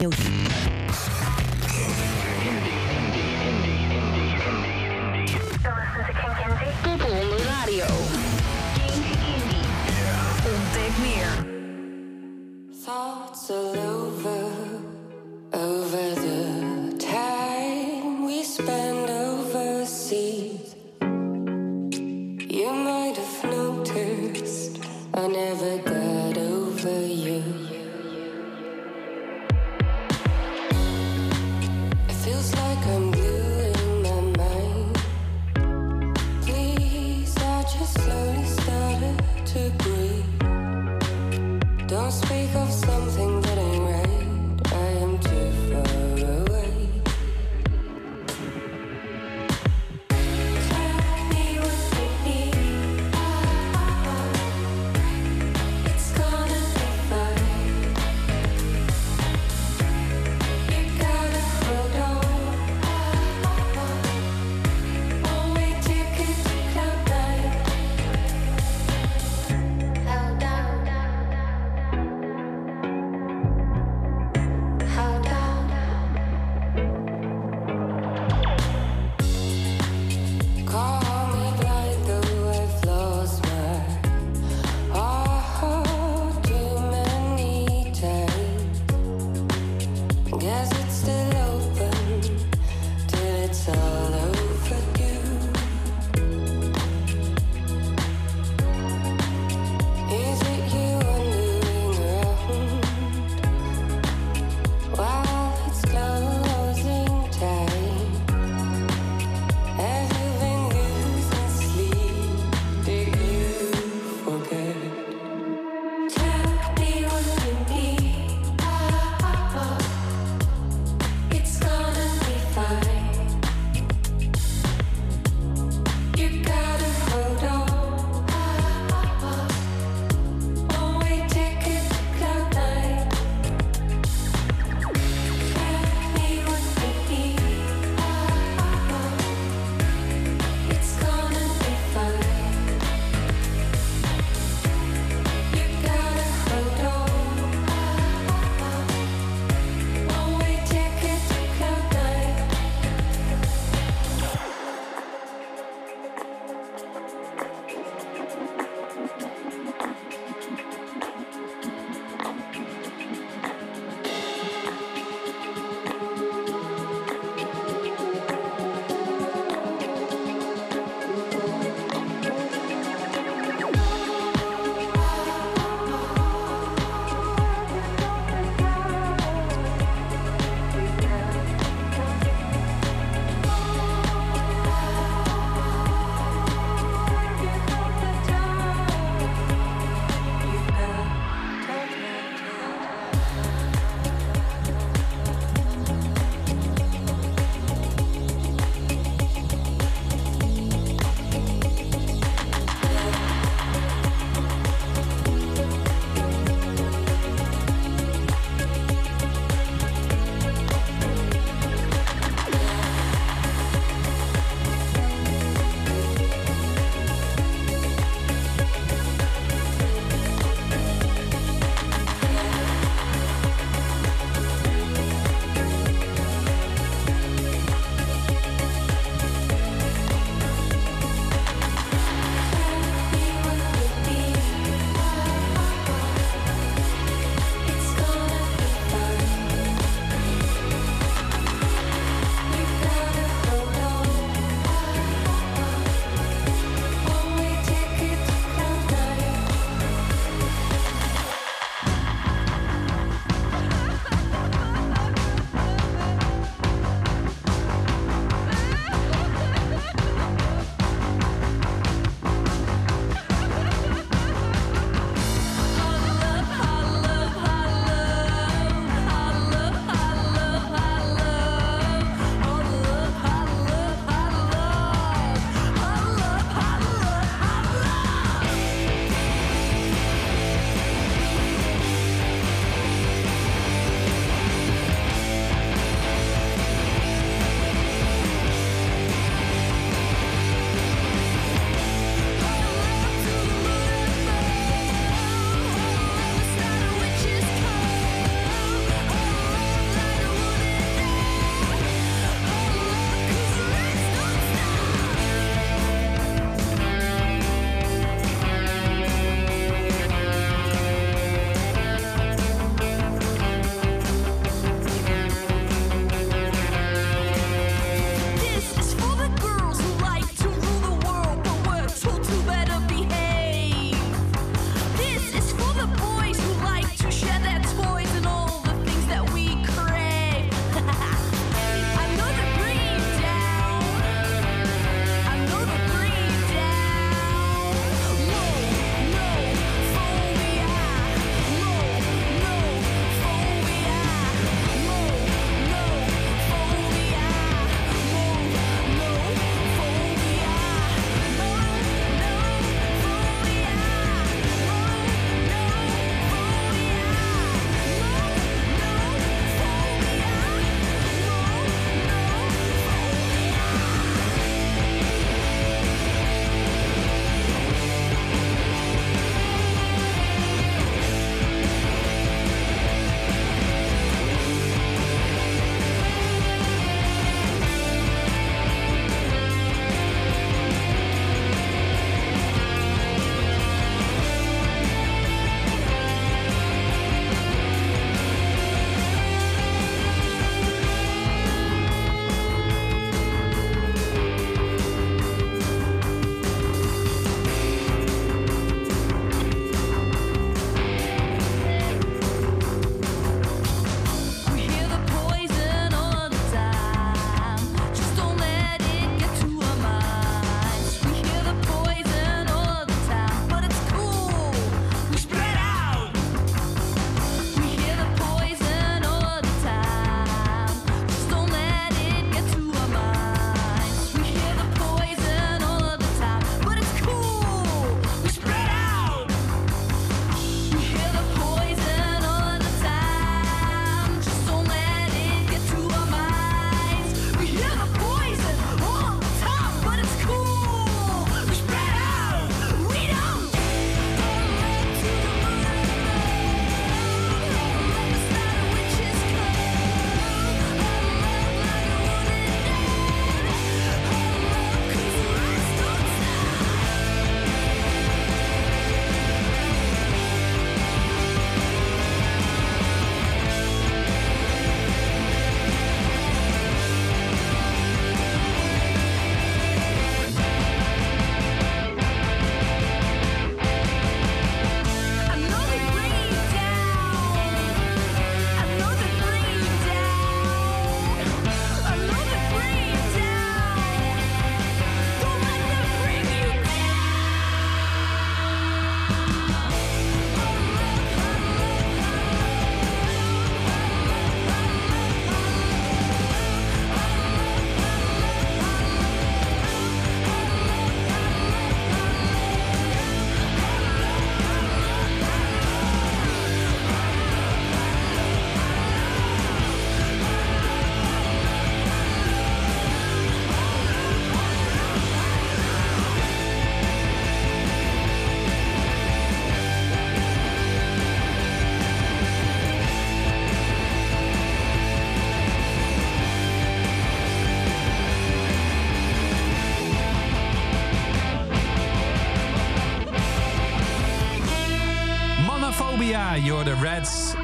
[0.00, 0.47] Top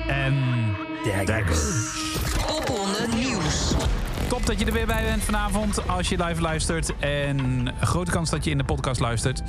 [0.06, 0.34] en
[1.04, 1.60] Daggers.
[2.46, 3.74] Popronde Nieuws.
[4.28, 6.98] Top dat je er weer bij bent vanavond als je live luistert.
[6.98, 9.42] En grote kans dat je in de podcast luistert.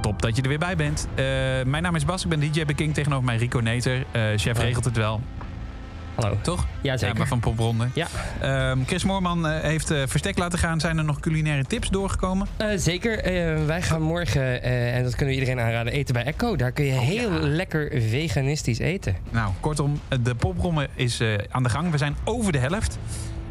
[0.00, 1.08] Top dat je er weer bij bent.
[1.14, 1.24] Eh,
[1.64, 4.04] mijn naam is Bas, ik ben DJ King tegenover mij Rico Neter.
[4.10, 5.20] Eh, chef regelt het wel,
[6.14, 6.38] Hallo.
[6.42, 6.66] toch?
[6.82, 7.16] Ja, zeker.
[7.18, 7.86] maar van Popronde.
[7.94, 8.06] Ja,
[8.40, 10.80] Ehm, Chris Moorman eh, heeft eh, verstek laten gaan.
[10.80, 12.46] Zijn er nog culinaire tips doorgekomen?
[12.56, 13.18] Eh, zeker.
[13.18, 16.56] Eh, wij gaan morgen, eh, en dat kunnen we iedereen aanraden, eten bij Echo.
[16.56, 19.16] Daar kun je heel lekker veganistisch eten.
[19.30, 21.90] Nou, kortom, de popronde is eh, aan de gang.
[21.90, 22.98] We zijn over de helft.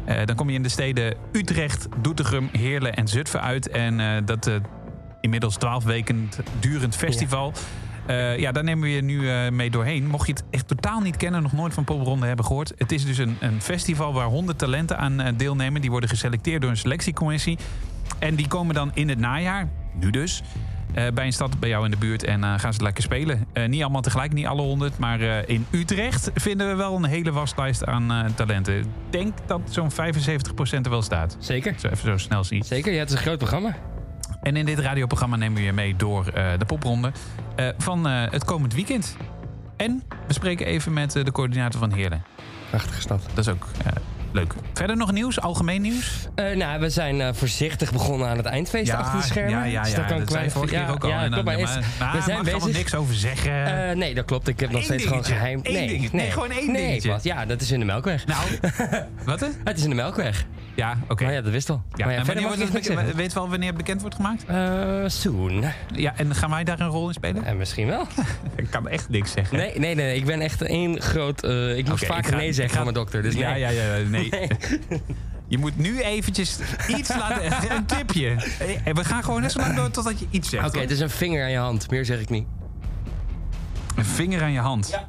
[0.04, 3.68] Eh, dan kom je in de steden Utrecht, Doetinchem, Heerlen en Zutphen uit.
[3.68, 4.54] En eh, dat eh,
[5.20, 7.52] inmiddels 12 weken durend festival.
[7.54, 7.60] Ja.
[8.36, 10.06] Ja, daar nemen we je nu eh, mee doorheen.
[10.06, 12.72] Mocht je het echt totaal niet kennen, nog nooit van Popronde hebben gehoord.
[12.76, 15.80] Het is dus een, een festival waar 100 talenten aan eh, deelnemen.
[15.80, 17.58] Die worden geselecteerd door een selectiecommissie.
[18.18, 20.42] En die komen dan in het najaar, nu dus,
[20.94, 23.46] eh, bij een stad bij jou in de buurt en eh, gaan ze lekker spelen.
[23.52, 27.04] Eh, niet allemaal tegelijk, niet alle honderd, maar eh, in Utrecht vinden we wel een
[27.04, 28.78] hele waslijst aan eh, talenten.
[28.78, 29.94] Ik denk dat zo'n 75%
[30.84, 31.36] er wel staat.
[31.38, 31.74] Zeker.
[31.78, 32.64] Zo even zo snel zien.
[32.64, 33.76] Zeker, ja, het is een groot programma.
[34.42, 37.12] En in dit radioprogramma nemen we je mee door eh, de popronde
[37.56, 39.16] eh, van eh, het komend weekend.
[39.76, 42.24] En we spreken even met de coördinator van Heerlen.
[42.70, 43.22] Prachtige stad.
[43.34, 43.66] Dat is ook
[44.32, 44.54] leuk.
[44.74, 46.28] Verder nog nieuws, algemeen nieuws?
[46.34, 49.50] Eh, nou, we zijn eh, voorzichtig begonnen aan het eindfeest achter de schermen.
[49.50, 49.96] Ja, ja, Dus ja.
[49.96, 51.08] dat kan dat vorige keer ook al.
[51.10, 52.72] Ja, klopt, maar maar- is- maar we zijn er bezig.
[52.76, 53.88] niks over zeggen.
[53.90, 54.48] Eh, nee, dat klopt.
[54.48, 55.60] Ik heb nog steeds gewoon geheim.
[55.62, 56.08] Eén nee.
[56.12, 57.18] Nee, gewoon één nee, dingetje.
[57.30, 58.26] Ja, dat is in de Melkweg.
[58.26, 58.40] nou,
[59.24, 59.46] wat hè?
[59.64, 60.44] Het is in de Melkweg.
[60.74, 61.24] Ja, oké.
[61.24, 61.82] Maar ja, dat wist al.
[61.94, 63.04] Ja, maar ja, en verder wanneer mag ik wordt niks het zeggen.
[63.04, 64.44] bekend- weet wel wanneer het bekend wordt gemaakt?
[65.12, 65.64] Soon.
[65.94, 67.44] Ja, en gaan wij daar een rol in spelen?
[67.44, 68.06] En misschien wel.
[68.56, 69.56] Ik kan echt niks zeggen.
[69.56, 70.16] Nee, nee, nee.
[70.16, 71.44] Ik ben echt één groot...
[71.76, 73.22] ik moest Oké, vaker ik ga- nee zeggen van mijn dokter.
[73.22, 74.21] Dus ja, ja, ja, nee.
[74.30, 74.48] Nee.
[75.48, 77.52] Je moet nu eventjes iets laten...
[77.76, 78.28] Een tipje.
[78.84, 80.64] En we gaan gewoon net zo lang door totdat je iets zegt.
[80.64, 80.82] Oké, hoor.
[80.82, 81.90] het is een vinger aan je hand.
[81.90, 82.46] Meer zeg ik niet.
[83.96, 84.88] Een vinger aan je hand.
[84.90, 85.08] Ja.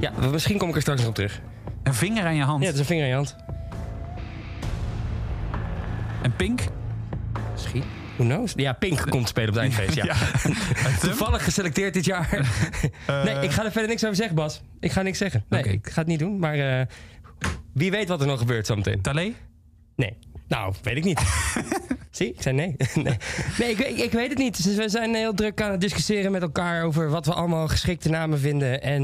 [0.00, 1.40] Ja, misschien kom ik er straks nog op terug.
[1.82, 2.60] Een vinger aan je hand.
[2.60, 3.36] Ja, het is een vinger aan je hand.
[6.22, 6.60] Een pink?
[7.52, 7.84] Misschien.
[8.18, 8.52] Who knows?
[8.56, 10.16] Ja, Pink komt spelen op het eindfeest, ja.
[11.08, 12.28] Toevallig geselecteerd dit jaar.
[13.24, 14.62] nee, ik ga er verder niks over zeggen, Bas.
[14.80, 15.44] Ik ga niks zeggen.
[15.48, 16.38] Nee, ik ga het niet doen.
[16.38, 16.86] Maar eh,
[17.72, 19.00] wie weet wat er nog gebeurt zometeen.
[19.00, 19.32] Talé?
[19.96, 20.16] Nee.
[20.48, 21.20] Nou, weet ik niet.
[22.10, 22.76] Zie, ik zei nee.
[22.94, 23.16] nee,
[23.58, 24.64] nee ik, ik, ik weet het niet.
[24.64, 28.08] Dus we zijn heel druk aan het discussiëren met elkaar over wat we allemaal geschikte
[28.08, 28.82] namen vinden.
[28.82, 29.02] En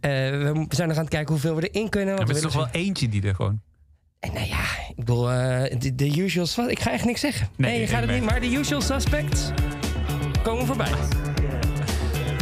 [0.00, 2.18] eh, we zijn nog aan het kijken hoeveel we erin kunnen.
[2.18, 3.60] Er is toch wel eentje die er gewoon...
[4.20, 7.48] En nou ja, ik bedoel, eh, de, de usual sus- Ik ga echt niks zeggen.
[7.56, 8.22] Nee, Nee, je gaat het niet.
[8.24, 9.50] Maar de usual suspects
[10.42, 10.90] komen voorbij.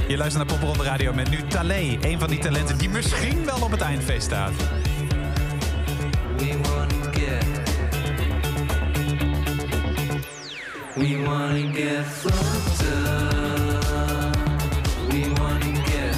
[0.09, 1.99] Je luistert naar Popronde Radio met nu Talé.
[2.01, 4.53] Een van die talenten die misschien wel op het eindfeest staat.
[6.37, 7.45] We wanna get.
[10.95, 14.37] We wanna get fucked up.
[15.09, 16.17] We wanna get.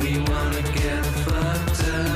[0.00, 2.13] We wanna get fucked up.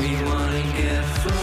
[0.00, 1.39] We wanna get.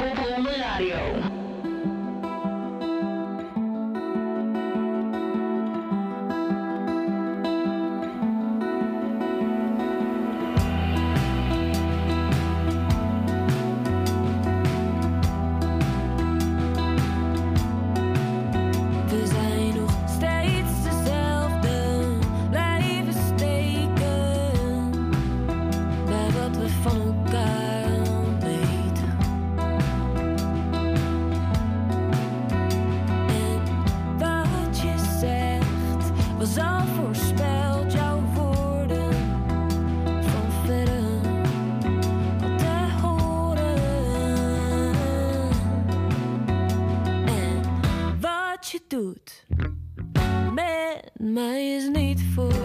[51.35, 52.64] mij is niet voorgoed.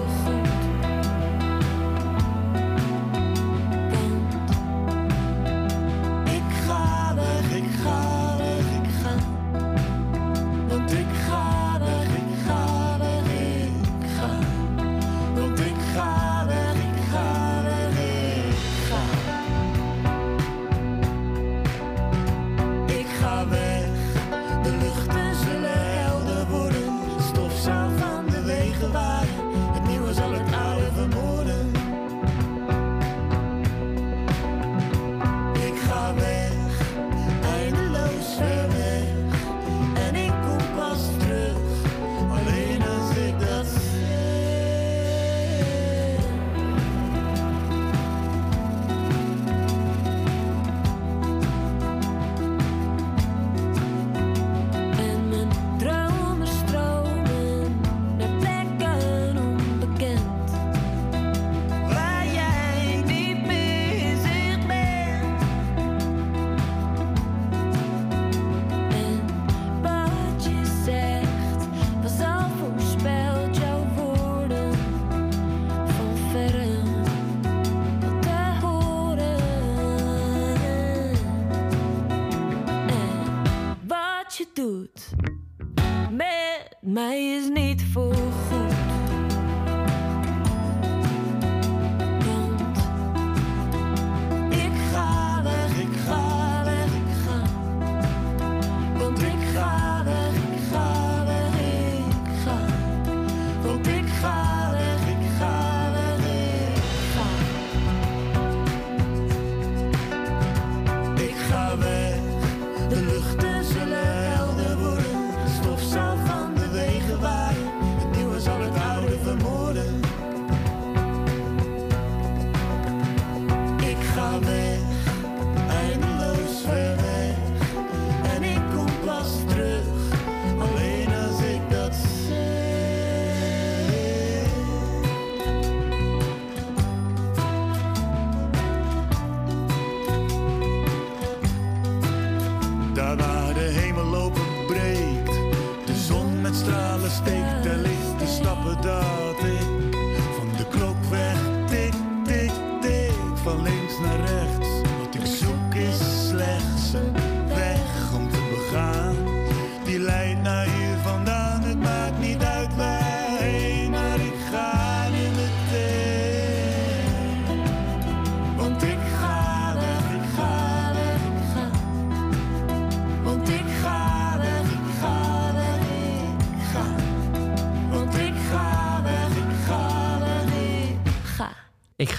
[86.90, 87.39] Met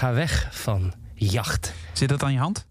[0.02, 1.72] ga weg van jacht.
[1.92, 2.66] Zit dat aan je hand?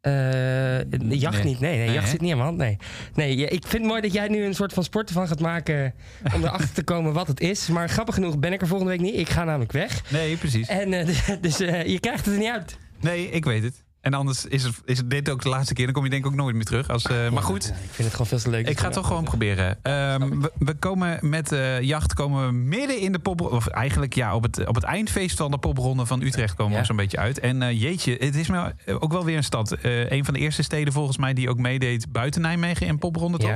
[0.00, 1.44] Eh, jacht Nee.
[1.44, 2.10] niet, nee, nee, Nee, jacht hè?
[2.10, 2.76] zit niet aan mijn hand, nee.
[3.14, 5.40] Nee, ja, ik vind het mooi dat jij nu een soort van sport ervan gaat
[5.40, 5.94] maken
[6.34, 7.68] om erachter te komen wat het is.
[7.68, 9.14] Maar grappig genoeg ben ik er volgende week niet.
[9.14, 10.10] Ik ga namelijk weg.
[10.10, 10.68] Nee, precies.
[10.68, 11.06] En eh,
[11.40, 12.78] dus eh, je krijgt het er niet uit.
[13.00, 13.84] Nee, ik weet het.
[14.06, 15.84] En anders is, het, is dit ook de laatste keer.
[15.84, 16.88] Dan kom je denk ik ook nooit meer terug.
[16.88, 18.68] Als, eh, maar goed, Ja, ik vind het gewoon veel te leuk.
[18.68, 19.78] ik ga het toch gewoon proberen.
[19.82, 23.40] Ehm, we, we komen met eh, jacht komen we midden in de pop...
[23.40, 26.78] Of eigenlijk ja, op het, op het eindfeest van de popronde van Utrecht komen we
[26.78, 26.84] Ja.
[26.84, 27.38] zo'n beetje uit.
[27.38, 29.76] En eh, jeetje, het is me ook wel weer een stad.
[29.82, 33.50] Een van de eerste steden volgens mij die ook meedeed buiten Nijmegen in popronde, toch?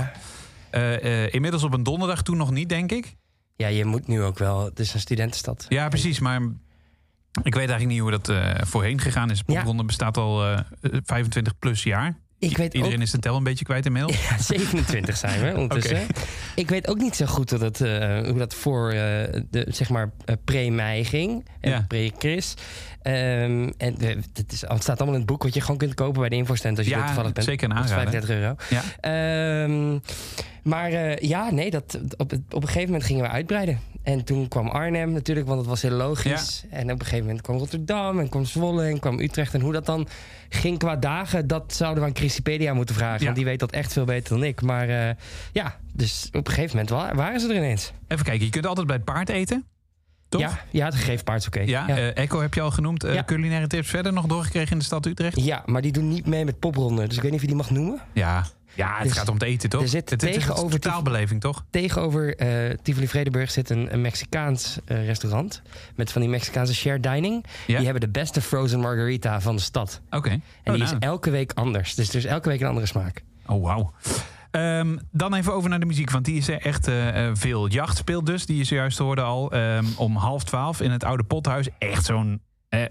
[0.73, 0.99] Ja.
[1.31, 3.17] Inmiddels op een donderdag, toen nog niet, denk ik.
[3.57, 4.65] ja, je moet nu ook wel.
[4.65, 5.67] Het is een studentenstad.
[5.69, 6.19] Ja, precies.
[6.19, 6.41] Maar
[7.43, 9.43] ik weet eigenlijk niet hoe dat eh, voorheen gegaan is.
[9.43, 10.59] Popronde bestaat al eh,
[11.05, 12.17] 25 plus jaar.
[12.39, 14.23] Ik weet Iedereen ook, is de tel een beetje kwijt inmiddels.
[14.29, 16.07] Ja, 27 zijn we ondertussen.
[16.55, 18.95] Ik weet ook niet zo goed hoe dat, eh, hoe dat voor eh,
[19.51, 21.49] de, zeg maar, eh, pre-mei ging.
[21.61, 21.85] En Ja.
[21.89, 22.55] pre-Chris.
[23.03, 25.95] Ehm, en eh, het, is, het staat allemaal in het boek wat je gewoon kunt
[25.95, 27.47] kopen bij de infostand als je Ja, toevallig bent.
[27.47, 28.21] zeker een Dat is aanrader.
[28.29, 28.57] 35 euro.
[28.71, 29.65] Ja.
[29.65, 29.99] Ehm,
[30.63, 33.81] maar eh, ja, nee, dat, op, op een gegeven moment gingen we uitbreiden.
[34.03, 36.65] En toen kwam Arnhem natuurlijk, want het was heel logisch.
[36.71, 39.55] En op een gegeven moment kwam Rotterdam en kwam Zwolle en kwam Utrecht.
[39.55, 40.09] En hoe dat dan
[40.49, 43.19] ging qua dagen, dat zouden we aan Chrisipedia moeten vragen.
[43.19, 43.25] Ja.
[43.25, 44.63] Want die weet dat echt veel beter dan ik.
[44.63, 45.15] Maar eh,
[45.53, 47.93] ja, dus op een gegeven moment wa- waren ze er ineens.
[48.09, 49.65] Even kijken, je kunt altijd bij het paard eten.
[50.29, 50.41] Toch?
[50.41, 51.61] Ja, ja, het gegeven paard is oké.
[51.61, 51.97] Ja, ja.
[51.97, 53.05] eh, Echo heb je al genoemd.
[53.05, 53.25] Eh, Ja.
[53.25, 55.41] Culinaire tips verder nog doorgekregen in de stad Utrecht?
[55.45, 57.07] Ja, maar die doen niet mee met popronden.
[57.09, 58.01] Dus ik weet niet of je die mag noemen.
[58.13, 59.83] Ja, ja het Dus gaat om het eten, toch?
[59.83, 61.65] er zit het, is tegenover een totaalbeleving, toch?
[61.71, 65.63] Tegenover eh Tivoli Vredenburg zit een, een Mexicaans eh, restaurant.
[65.97, 67.45] Met van die Mexicaanse shared dining.
[67.67, 67.77] Ja.
[67.77, 70.01] Die hebben de beste frozen margarita van de stad.
[70.11, 70.29] Oké.
[70.31, 70.97] En Oh, die nou.
[70.97, 71.95] is elke week anders.
[71.95, 73.23] Dus er is elke week een andere smaak.
[73.47, 73.93] Oh, wauw.
[74.51, 77.69] Ehm, dan even over naar de muziek, want die is er echt eh, veel.
[77.69, 81.23] Jacht speelt dus, die je zojuist hoorde al, ehm, om half twaalf in het oude
[81.23, 81.69] pothuis.
[81.79, 82.41] Echt zo'n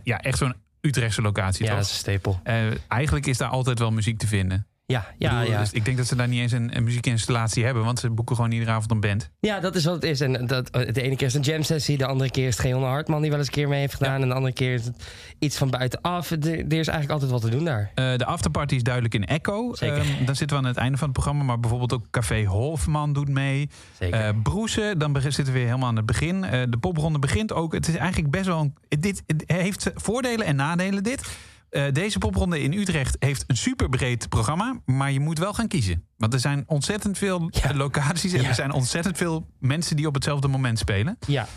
[0.04, 1.80] ja, echt zo'n Utrechtse locatie, Ja, toch?
[1.80, 2.40] dat is een stapel.
[2.88, 4.68] Eigenlijk is daar altijd wel muziek te vinden.
[4.92, 5.60] Ja, ja, bedoel, ja.
[5.60, 8.36] dus ik denk dat ze daar niet eens een, een muziekinstallatie hebben, want ze boeken
[8.36, 9.30] gewoon iedere avond een band.
[9.40, 10.22] ja, dat is wat het is.
[10.22, 11.98] En dat, de ene keer is het een jam sessie.
[11.98, 14.22] De andere keer is het Geon Hartman die wel eens een keer mee heeft gedaan.
[14.22, 15.04] En de andere keer is het
[15.40, 16.32] iets van buitenaf.
[16.32, 17.92] Er, er is eigenlijk altijd wat te doen daar.
[17.96, 19.76] Eh, de afterparty is duidelijk in Echo.
[19.76, 19.98] Zeker.
[19.98, 23.14] Ehm, dan zitten we aan het einde van het programma, maar bijvoorbeeld ook Café Hofman
[23.14, 23.70] doet mee.
[24.00, 24.20] Zeker.
[24.20, 26.44] Eh Broesen, dan zitten we weer helemaal aan het begin.
[26.44, 27.74] Eh, de popronde begint ook.
[27.74, 28.60] Het is eigenlijk best wel.
[28.60, 31.04] Een, dit het heeft voordelen en nadelen.
[31.04, 31.22] Dit.
[31.70, 34.80] Eh, deze popronde in Utrecht heeft een superbreed programma.
[34.86, 36.04] Maar je moet wel gaan kiezen.
[36.18, 37.74] Want er zijn ontzettend veel Ja.
[37.76, 38.34] locaties.
[38.34, 38.48] En Ja.
[38.48, 41.18] er zijn ontzettend veel mensen die op hetzelfde moment spelen.
[41.28, 41.48] ja,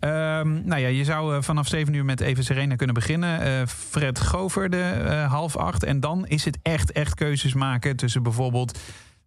[0.00, 3.40] Ehm, nou ja, je zou eh, vanaf 7 uur met Even Serena kunnen beginnen.
[3.40, 5.82] Eh, Fred Goverde, eh, half acht.
[5.84, 8.78] En dan is het echt, echt keuzes maken tussen bijvoorbeeld...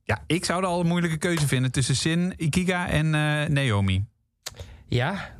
[0.03, 3.09] Ja, ik zou er al een moeilijke keuze vinden tussen Sin, Ikiga en
[3.53, 4.05] Naomi.
[4.87, 5.34] ja,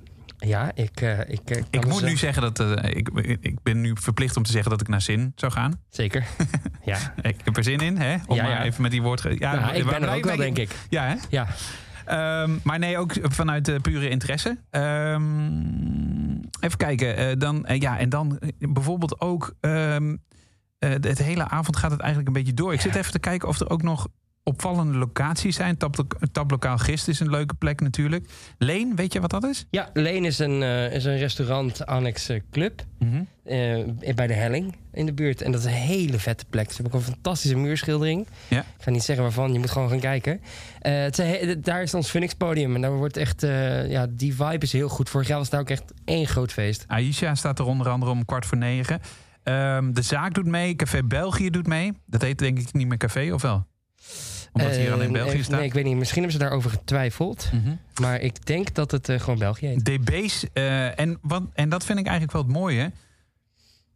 [0.46, 0.72] ja.
[0.74, 2.60] Ik, eh, ik, eh, kan Ik dus, moet eh, nu zeggen dat...
[2.60, 3.10] eh, ik,
[3.42, 5.82] ik ben nu verplicht om te zeggen dat ik naar Sin zou gaan.
[5.90, 6.26] Zeker.
[6.86, 7.14] ja.
[7.22, 8.16] Ik heb er zin in, hè?
[8.28, 8.64] Om Ja, maar ja.
[8.64, 9.22] even met die woord...
[9.38, 10.76] Ja, Nou, ik ben er ook wel, denk ik.
[10.90, 11.16] Ja, hè?
[11.30, 11.48] Ja.
[12.06, 14.58] Ehm, maar nee, ook vanuit eh, pure interesse.
[14.70, 17.18] Ehm, even kijken.
[17.18, 19.54] eh, dan, eh, ja, en dan eh, bijvoorbeeld ook...
[19.60, 20.16] ehm,
[20.80, 22.74] eh, het hele avond gaat het eigenlijk een beetje door.
[22.74, 24.08] Ik zit even te kijken of er ook nog
[24.48, 25.78] opvallende locaties zijn.
[25.78, 28.30] Tap, Taplokaal Gist is een leuke plek natuurlijk.
[28.58, 29.66] Leen, weet je wat dat is?
[29.70, 32.84] Ja, Leen is een, eh, is een restaurant annex eh, club.
[33.44, 35.42] eh, bij de Helling in de buurt.
[35.42, 36.72] En dat is een hele vette plek.
[36.72, 38.28] Ze hebben ook een fantastische muurschildering.
[38.48, 38.60] Ja.
[38.60, 40.42] Ik ga niet zeggen waarvan, je moet gewoon gaan kijken.
[40.80, 42.76] Het is daar is ons Phoenix podium.
[42.76, 43.42] En daar wordt echt,
[43.88, 45.10] ja, die vibe is heel goed.
[45.10, 46.84] Vorig jaar was daar ook echt één groot feest.
[46.88, 49.02] Aisha staat er onder andere om kwart voor negen.
[49.44, 50.76] Ehm, de zaak doet mee.
[50.76, 51.94] Café België doet mee.
[52.06, 53.66] Dat heet denk ik niet meer café, of wel?
[54.56, 55.58] Omdat het hier Eh, alleen België nee, staat.
[55.58, 55.96] Nee, ik weet niet.
[55.96, 57.50] Misschien hebben ze daarover getwijfeld.
[57.54, 57.76] Mhm.
[58.02, 59.86] Maar ik denk dat het eh, gewoon België heet.
[59.86, 60.46] DB's.
[60.54, 62.92] eh, en, wat, en dat vind ik eigenlijk wel het mooie.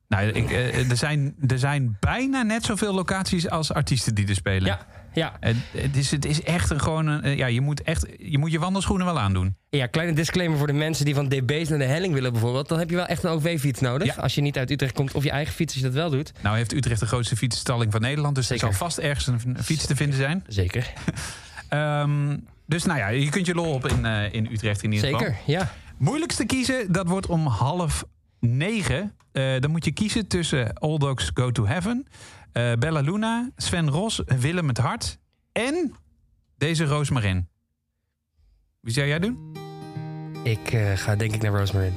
[0.08, 4.36] Nou, ik, eh, er, zijn, er zijn bijna net zoveel locaties als artiesten die er
[4.36, 4.66] spelen.
[4.66, 5.38] Ja, ja.
[5.40, 7.24] Het, het, is, het is echt een, gewoon een.
[7.24, 8.06] eh, Ja, je moet echt.
[8.18, 9.56] Je moet je wandelschoenen wel aandoen.
[9.70, 12.68] Ja, kleine disclaimer voor de mensen die van DB's naar de helling willen bijvoorbeeld.
[12.70, 14.16] Dan heb je wel echt een OV-fiets nodig.
[14.16, 14.22] Ja.
[14.22, 16.32] Als je niet uit Utrecht komt of je eigen fiets, als je dat wel doet.
[16.42, 18.36] Nou heeft Utrecht de grootste fietsstalling van Nederland.
[18.36, 18.68] Dus Zeker.
[18.68, 20.44] er zal vast ergens een, een fiets te vinden zijn.
[20.48, 20.94] Zeker.
[21.70, 25.10] Ehm, dus nou ja, je kunt je lol op in, eh, in Utrecht in ieder
[25.10, 25.26] geval.
[25.28, 25.72] Zeker, ja.
[25.98, 28.04] Moeilijkste kiezen, dat wordt om half
[28.40, 29.14] negen.
[29.32, 32.08] Eh, dan moet je kiezen tussen All Dogs Go to Heaven,
[32.52, 35.20] eh, Bella Luna, Sven Ros, Willem het Hart
[35.52, 35.94] en
[36.58, 37.48] deze Roosmarin.
[38.80, 39.58] Wie zou jij doen?
[40.44, 41.94] Ik eh, ga denk ik naar Rosemary.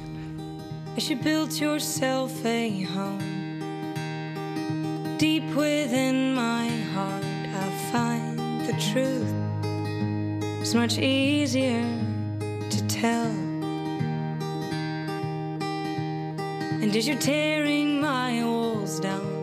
[0.96, 3.40] As you build yourself a home
[5.16, 9.32] deep within my heart, I find the truth
[10.60, 11.84] is much easier
[12.68, 13.30] to tell.
[16.82, 19.41] And as you're tearing my walls down,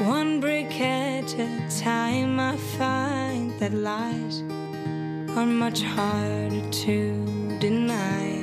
[0.00, 4.42] one brick at a time, I find that lies
[5.36, 8.39] are much harder to deny.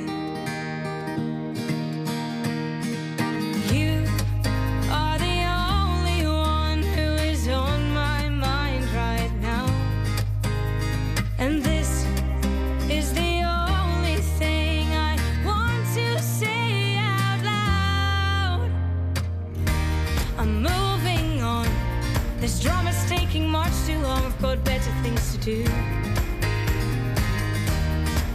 [25.48, 25.64] do.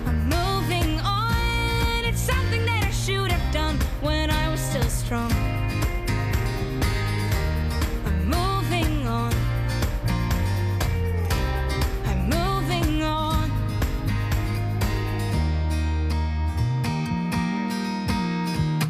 [0.07, 2.05] I'm moving on.
[2.09, 5.31] It's something that I should have done when I was still strong.
[8.07, 9.33] I'm moving on.
[12.09, 13.47] I'm moving on.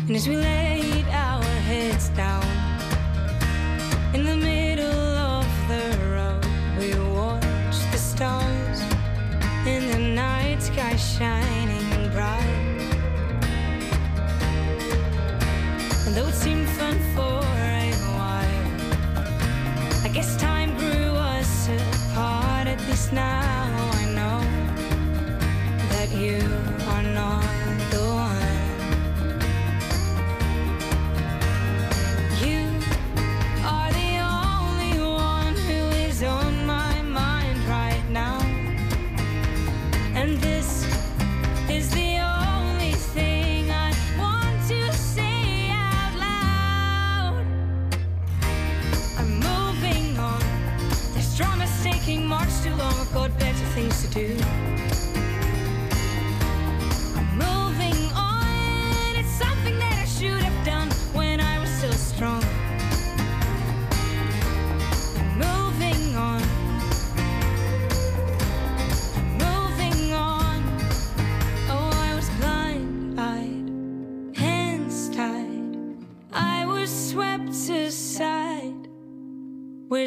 [0.08, 2.46] And as we laid our heads down
[4.14, 4.73] in the middle.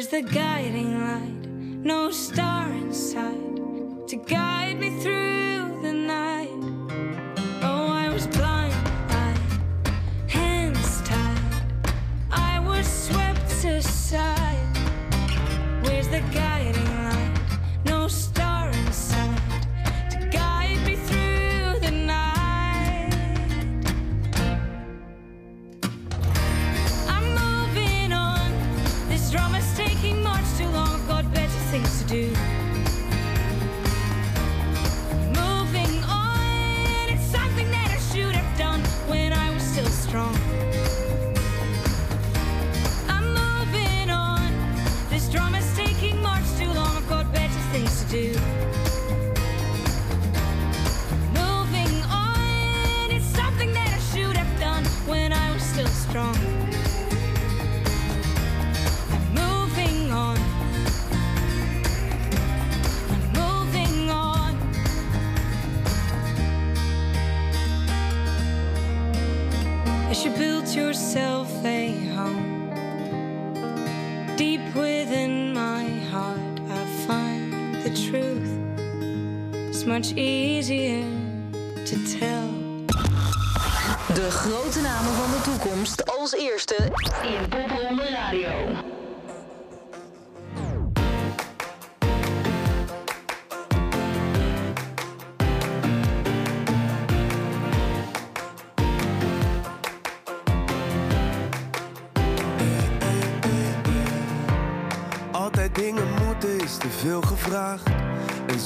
[0.09, 1.47] The guiding light?
[1.83, 4.86] No star inside to guide me
[32.07, 32.46] do.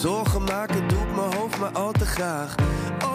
[0.01, 2.55] Zorgen maken doet mijn hoofd maar al te graag.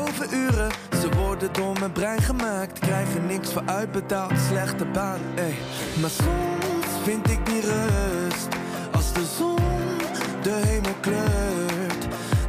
[0.01, 0.71] Overuren,
[1.01, 2.79] ze worden door mijn brein gemaakt.
[2.79, 5.21] Krijgen niks voor uitbetaald, slechte baan.
[5.35, 5.55] Ey.
[6.01, 8.49] Maar soms vind ik die rust.
[8.93, 9.59] Als de zon
[10.43, 12.07] de hemel kleurt.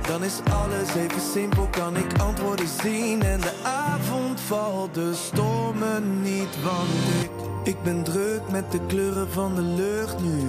[0.08, 3.24] Dan is alles even simpel, kan ik antwoorden zien.
[3.24, 6.90] En de avond valt, de stormen niet, want
[7.24, 7.30] ik...
[7.68, 10.42] Ik ben druk met de kleuren van de lucht nu.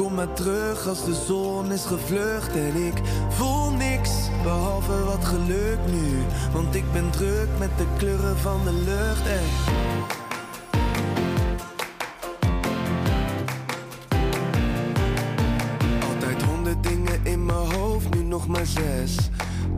[0.00, 2.56] Kom maar terug als de zon is gevlucht.
[2.56, 4.10] En ik voel niks,
[4.42, 6.24] behalve wat geluk nu.
[6.52, 9.26] Want ik ben druk met de kleuren van de lucht.
[9.26, 9.42] Ey.
[16.10, 19.16] Altijd honderd dingen in mijn hoofd, nu nog maar zes.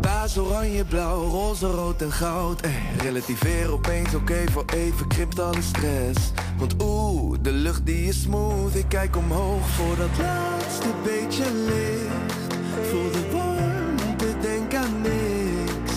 [0.01, 2.61] Paas, oranje, blauw, roze, rood en goud.
[2.61, 6.33] Ey, relativeer opeens, oké, voor even krimpt alle stress.
[6.63, 8.75] Want oeh, de lucht die is smooth.
[8.75, 12.55] Ik kijk omhoog voor dat laatste beetje licht.
[12.91, 15.93] Voel de warmte, denk aan niks.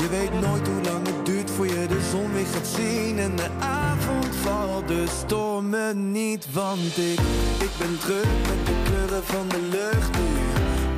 [0.00, 3.18] Je weet nooit hoe lang het duurt voor je de zon weer gaat zien.
[3.18, 6.46] En de avond valt, de stormen niet.
[6.52, 7.20] Want ik,
[7.66, 10.30] ik ben druk met de kleuren van de lucht nu.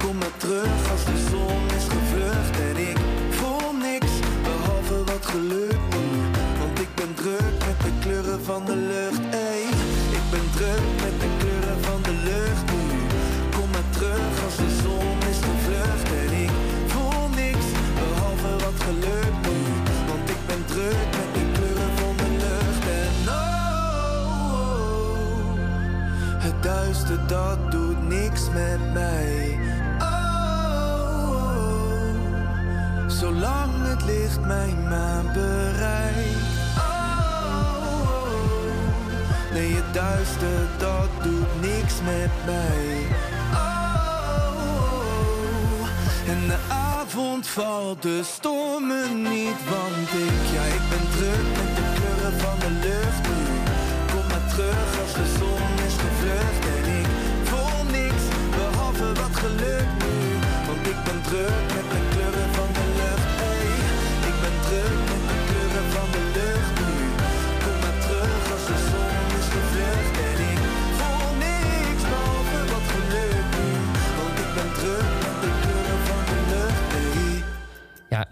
[0.06, 2.60] Kom maar terug als de zon is gevlucht.
[2.60, 2.98] En ik
[3.30, 5.91] voel niks, behalve wat geluk
[7.06, 9.20] ben druk met de kleuren van de lucht.
[9.30, 9.62] Ey.
[10.18, 12.84] Ik ben druk met de kleuren van de lucht nu.
[13.56, 16.08] Kom maar terug als de zon is gevlucht.
[16.22, 16.50] En ik
[16.86, 17.66] voel niks,
[17.98, 19.58] behalve wat geluk nu.
[20.08, 22.84] Want ik ben druk met de kleuren van de lucht.
[23.00, 23.34] En oh,
[24.42, 25.58] oh,
[26.46, 29.58] het duister dat doet niks met mij.
[29.98, 30.08] Oh,
[31.24, 31.78] oh,
[33.08, 36.51] zolang het licht mij maar bereikt.
[39.52, 43.06] Nee, het duister, dat doet niks met mij.
[43.52, 44.68] Oh,
[46.28, 51.82] en de avond valt, de stormen niet, want ik, ja, ik ben druk met de
[51.94, 53.42] kleuren van de lucht nu.
[54.12, 57.08] Kom maar terug als de zon is gevlucht en ik
[57.48, 58.24] voel niks,
[58.56, 60.16] behalve wat geluk nu.
[60.66, 62.11] Want ik ben druk met de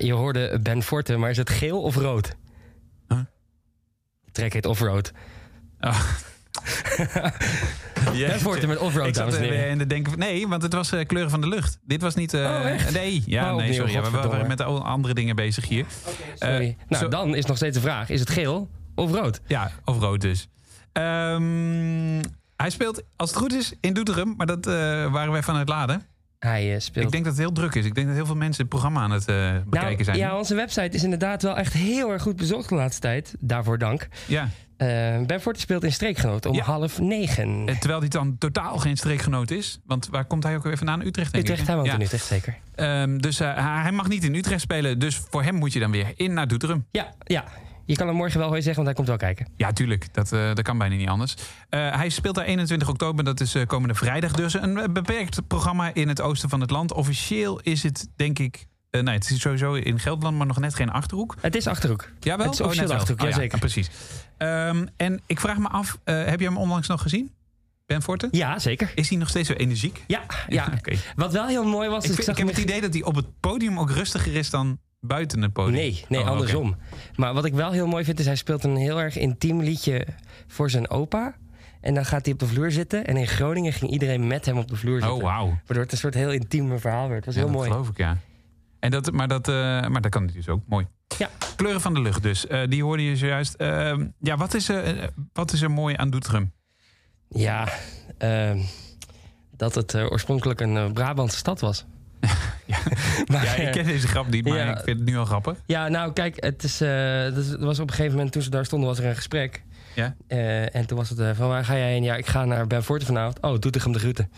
[0.05, 2.37] je hoorde Ben Forte, maar is het geel of rood?
[3.09, 3.19] Huh?
[4.25, 5.13] De track heet Offroad.
[5.81, 6.01] Oh.
[8.15, 9.79] Ben Forte met Offroad, dames en er heren.
[9.79, 10.19] de denken...
[10.19, 11.79] Nee, want het was eh, kleuren van de lucht.
[11.83, 12.35] Dit was niet...
[12.35, 12.91] eh, Oh?
[12.93, 13.93] Nee, ja, Oh, nee, sorry.
[13.93, 15.85] Ja, we waren met andere dingen bezig hier.
[16.35, 16.69] Sorry.
[16.79, 19.41] Eh, nou, zo- dan is nog steeds de vraag: is het geel of rood?
[19.47, 20.49] Ja, of rood dus.
[20.93, 22.23] Ehm,
[22.57, 24.35] hij speelt, als het goed is, in Doetinchem.
[24.37, 24.65] Maar dat
[25.13, 26.03] waren wij van het laden.
[26.41, 27.05] Hij eh, speelt.
[27.05, 27.85] Ik denk dat het heel druk is.
[27.85, 30.17] Ik denk dat heel veel mensen het programma aan het eh, bekijken nou, zijn.
[30.17, 33.35] ja, onze website is inderdaad wel echt heel erg goed bezocht de laatste tijd.
[33.41, 34.09] Daarvoor dank.
[34.27, 34.49] Ja.
[34.77, 36.63] Eh ben Forte speelt in Streekgenoot om Ja.
[36.65, 37.63] half negen.
[37.69, 39.81] Eh, Terwijl hij dan totaal geen streekgenoot is.
[39.87, 41.01] Want waar komt hij ook weer vandaan?
[41.07, 41.67] Utrecht, denk Utrecht, ik.
[41.67, 41.83] hij hè?
[41.83, 42.05] woont in.
[42.05, 42.57] Utrecht, zeker.
[42.75, 44.99] Ehm, dus eh, hij hij mag niet in Utrecht spelen.
[44.99, 46.87] Dus voor hem moet je dan weer in naar Doetinchem.
[46.91, 47.45] Ja, ja.
[47.91, 49.47] Je kan hem morgen wel hoor zeggen, want hij komt wel kijken.
[49.57, 50.15] Ja, tuurlijk.
[50.15, 51.35] Dat, eh, dat kan bijna niet anders.
[51.69, 53.25] Eh, hij speelt daar 21 oktober.
[53.25, 54.55] Dat is eh, komende vrijdag dus.
[54.55, 56.93] Een beperkt programma in het oosten van het land.
[56.93, 58.67] Officieel is het, denk ik...
[58.91, 61.35] nee, het is sowieso in Gelderland, maar nog net geen Achterhoek.
[61.41, 62.09] Het is achterhoek.
[62.21, 62.45] Jawel?
[62.47, 62.97] Het is Oh, officieel wel.
[62.99, 63.59] Achterhoek, Oh, ja, jazeker.
[63.59, 63.91] precies.
[64.39, 67.33] Ehm, en ik vraag me af, heb je hem onlangs nog gezien?
[67.87, 68.29] Ben Forten?
[68.33, 68.93] Ja, zeker.
[68.95, 70.05] Is hij nog steeds zo energiek?
[70.07, 70.73] Ja, ja.
[70.79, 70.97] Oké.
[71.17, 72.05] Wat wel heel mooi was...
[72.05, 74.51] Ik, vind- zag ik heb het idee dat hij op het podium ook rustiger is
[74.51, 75.75] dan buiten het podium.
[75.75, 76.77] Nee, nee Oh, andersom.
[77.17, 80.07] Maar wat ik wel heel mooi vind, is hij speelt een heel erg intiem liedje
[80.47, 81.35] voor zijn opa.
[81.81, 83.07] En dan gaat hij op de vloer zitten.
[83.07, 85.17] En in Groningen ging iedereen met hem op de vloer zitten.
[85.17, 85.47] Oh, wauw.
[85.47, 87.25] Waardoor het een soort heel intiem verhaal werd.
[87.25, 87.71] Dat was Ja, heel dat mooi.
[87.71, 88.17] geloof ik, ja.
[88.79, 89.55] En dat, maar, dat, eh,
[89.87, 90.63] maar dat kan dus ook.
[90.67, 90.87] Mooi.
[91.19, 91.31] Ja.
[91.57, 92.47] Kleuren van de lucht dus.
[92.47, 93.55] Eh, die hoorde je zojuist.
[93.55, 96.53] Ehm, ja, wat is, er, eh, wat is er mooi aan Doetinchem?
[97.29, 97.69] Ja,
[98.19, 98.59] ehm,
[99.57, 101.85] dat het oorspronkelijk een Brabantse stad was.
[102.71, 102.79] Ja.
[103.27, 104.71] Maar, ja, ik ken deze grap niet, maar ja.
[104.79, 105.57] ik vind het nu al grappig.
[105.67, 108.43] Ja, nou kijk, het is, eh, dat is- het was op een gegeven moment toen
[108.43, 109.63] ze daar stonden, was er een gesprek.
[109.95, 110.15] Ja.
[110.27, 112.03] Eh, en toen was het eh, van waar ga jij heen?
[112.03, 113.41] Ja, ik ga naar Ben Forte vanavond.
[113.41, 114.31] Oh, Doetinchem de Groeten.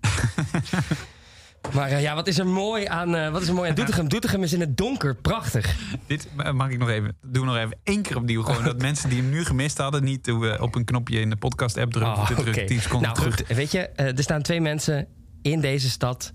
[1.74, 4.08] maar ja, wat is er mooi aan, wat is er mooi aan Doetinchem?
[4.08, 5.76] Doetinchem is in het donker prachtig.
[6.06, 7.16] Dit mag ik nog even.
[7.22, 8.42] Doen we nog even één keer opnieuw.
[8.42, 11.76] Gewoon dat mensen die hem nu gemist hadden, niet op een knopje in de podcast
[11.78, 12.12] app drukken.
[12.16, 12.64] Oh, te drukken, oké.
[12.66, 13.36] 10 seconden Nou terug.
[13.46, 15.06] goed, weet je, er staan twee mensen
[15.42, 16.32] in deze stad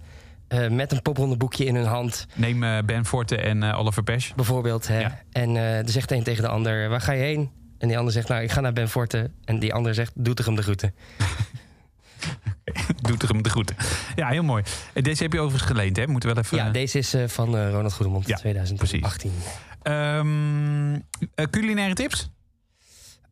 [0.50, 4.34] eh, met een poprondeboekje in hun hand, Neem eh, Ben Forte en eh, Oliver Pesch.
[4.36, 4.88] bijvoorbeeld.
[4.88, 5.00] Hè?
[5.00, 5.22] Ja.
[5.32, 7.50] En er zegt een tegen de ander, waar ga je heen?
[7.78, 9.32] En die ander zegt, nou, ik ga naar Ben Forte.
[9.46, 10.94] En die ander zegt, Doetinchem de Groeten.
[13.02, 13.76] Doet er hem de groeten.
[14.16, 14.64] Ja, heel mooi.
[14.94, 16.08] Deze heb je overigens geleend, hè?
[16.08, 16.58] Moeten we wel even...
[16.58, 19.32] Ja, deze is van Ronald Goedemond, Ja, 2018.
[19.82, 20.94] Ehm,
[21.36, 22.30] eh, culinaire tips?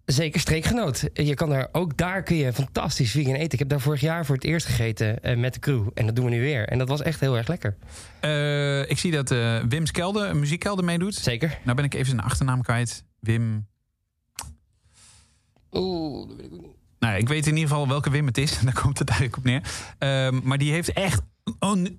[0.08, 1.10] Zeker streekgenoot.
[1.14, 3.52] Je kan daar, ook daar kun je fantastisch vegan eten.
[3.52, 5.88] Ik heb daar vorig jaar voor het eerst gegeten eh, met de crew.
[5.94, 6.68] En dat doen we nu weer.
[6.68, 7.78] En dat was echt heel erg lekker.
[8.20, 11.16] Eh, ik zie dat eh Wim Skelde, muziekkelder, meedoet.
[11.16, 11.60] Zeker.
[11.64, 13.04] Nou ben ik even zijn achternaam kwijt.
[13.20, 13.68] Wim...
[15.72, 16.76] Oeh, dat weet ik ook niet.
[17.00, 18.60] Nou, ik weet in ieder geval welke Wim het is.
[18.64, 19.62] Daar komt het eigenlijk op neer.
[19.98, 21.22] Ehm, maar die heeft echt...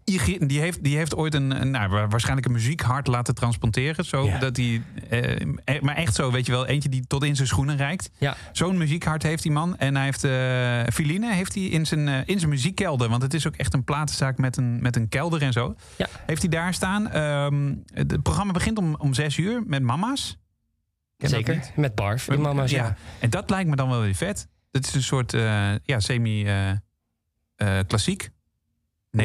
[0.05, 4.05] igi- die, heeft, die heeft ooit een, nou, wa- waarschijnlijk een muziekhart laten transplanteren.
[4.05, 4.39] Zo, Ja.
[4.39, 6.67] dat hij, eh, eh, maar echt zo, weet je wel.
[6.67, 8.11] Eentje die tot in zijn schoenen reikt.
[8.19, 9.77] Ja, Zo'n muziekhart heeft die man.
[9.77, 13.09] En hij heeft eh filine heeft hij in zijn, eh, in zijn muziekkelder.
[13.09, 15.75] Want het is ook echt een platenzaak met een, met een kelder en zo.
[15.97, 16.07] Ja.
[16.27, 17.09] Heeft hij daar staan.
[17.11, 20.37] Ehm, het programma begint om, om zes uur met mama's.
[21.19, 21.61] Zeker.
[21.77, 22.25] Met Barf.
[22.25, 22.97] De mama's, ja.
[23.19, 24.49] En dat lijkt me dan wel weer vet.
[24.71, 26.01] Dat is een soort eh, ja,
[27.57, 28.31] semi-klassiek.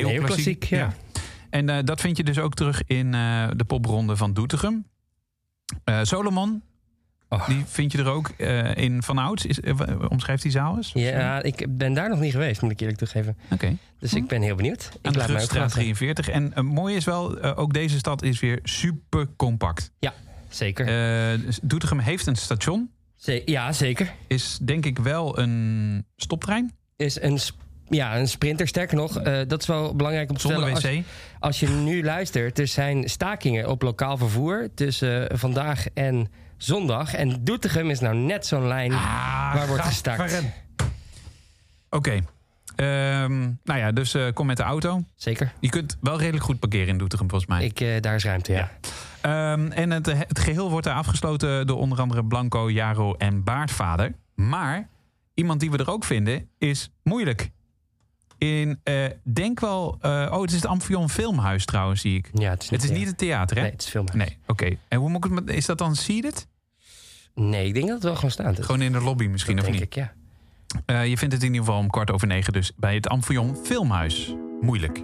[0.02, 0.94] Neoclassiek, ja.
[1.50, 4.88] En eh, dat vind je dus ook terug in eh, de popronde van Doetinchem.
[5.84, 6.64] Eh, Solomon,
[7.30, 7.48] Oh.
[7.48, 8.30] die vind je er ook
[8.76, 9.46] in Van Ouds.
[9.46, 9.60] Is,
[10.10, 10.92] omschrijft die zaal eens?
[10.94, 13.38] Ja, ik ben daar nog niet geweest, moet ik eerlijk toegeven.
[13.52, 13.78] Oké.
[14.00, 14.90] Dus ik ben heel benieuwd.
[15.02, 15.70] Ik Aan laat verrassen.
[15.70, 16.30] 43.
[16.30, 19.92] En mooi is wel, ook deze stad is weer super compact.
[20.50, 20.86] Zeker.
[20.88, 22.90] Eh, dus Doetinchem heeft een station.
[23.16, 24.14] Ze- ja, zeker.
[24.28, 26.72] Is denk ik wel een stoptrein.
[26.96, 27.40] Is een,
[27.96, 28.68] ja, een sprinter.
[28.68, 30.74] Sterker nog, eh, dat is wel belangrijk om te Zonder wc.
[30.74, 31.04] Als,
[31.40, 37.14] als, je nu luistert, er zijn stakingen op lokaal vervoer tussen eh, vandaag en zondag.
[37.14, 40.40] En Doetinchem is nou net zo'n lijn ah, waar wordt gestakt.
[40.40, 40.52] Oké.
[41.90, 42.24] Okay.
[43.64, 45.04] Nou ja, dus eh, kom met de auto.
[45.16, 45.54] Zeker.
[45.60, 47.66] Je kunt wel redelijk goed parkeren in Doetinchem, volgens mij.
[47.66, 48.72] Ik, daar is ruimte, ja.
[49.22, 54.14] Ehm, en het, het geheel wordt daar afgesloten door onder andere Blanco, Jaro en Baardvader.
[54.36, 54.90] Maar
[55.34, 57.52] iemand die we er ook vinden is moeilijk
[58.44, 62.30] in, eh, denk wel, eh, oh, het is het Amphion Filmhuis trouwens, zie ik.
[62.34, 63.62] Ja, het is niet, het, theater, hè?
[63.62, 64.18] Nee, het is filmhuis.
[64.18, 64.78] Nee, oké.
[64.88, 66.48] En hoe moet ik het, is dat dan zie dit?
[67.36, 68.66] Nee, ik denk dat het wel gewoon staat.
[68.66, 69.74] Gewoon in de lobby misschien, of niet?
[69.74, 70.14] denk ik, ja.
[70.86, 73.56] Eh, je vindt het in ieder geval om kwart over negen, dus bij het Amphion
[73.64, 74.36] Filmhuis.
[74.62, 75.04] Moeilijk.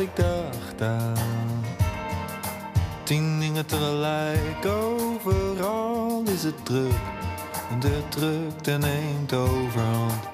[0.00, 1.64] ik dacht aan.
[3.02, 6.90] Tien dingen tegelijk, overal is het druk.
[7.68, 10.28] De druk drukte neemt overhand.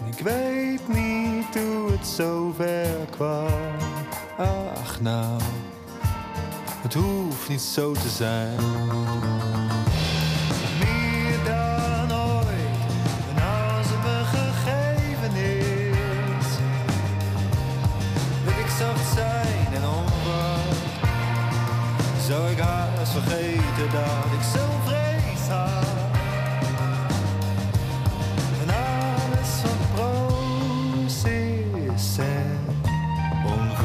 [0.00, 3.76] En ik weet niet hoe het zo ver kwam.
[4.36, 5.40] Ach nou,
[6.82, 8.60] het hoeft niet zo te zijn.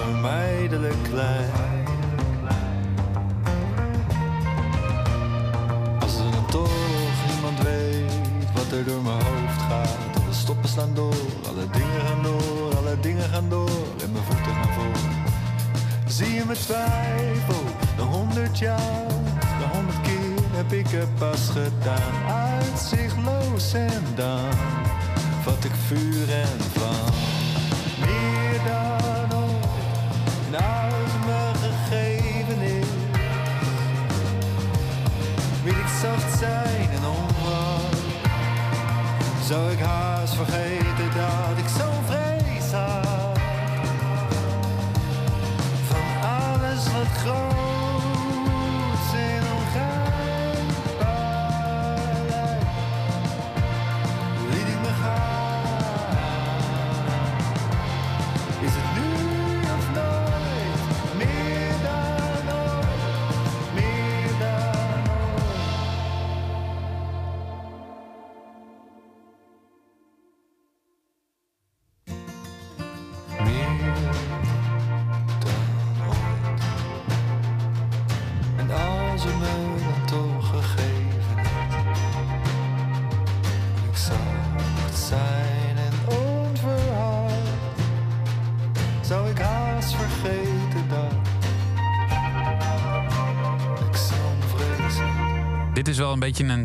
[0.07, 1.85] onvermijdelijk klein.
[5.99, 6.71] Als er dan toch
[7.31, 8.11] niemand weet
[8.53, 10.21] wat er door mijn hoofd gaat.
[10.23, 11.15] Alle stoppen slaan door,
[11.47, 13.69] alle dingen gaan door, alle dingen gaan door
[14.03, 14.97] en mijn voeten gaan voor.
[16.07, 17.63] Zie je me twijfel,
[17.95, 22.33] de honderd jaar, de honderd keer heb ik het pas gedaan.
[22.59, 24.49] Uitzichtloos en dan
[25.45, 27.36] wat ik vuur en vlam.
[30.63, 32.87] Het me gegeven is,
[35.63, 37.95] wil ik zacht zijn en onwaar.
[39.43, 43.39] Zou ik haast vergeten dat ik zo'n vrees had
[45.87, 47.66] van alles wat groot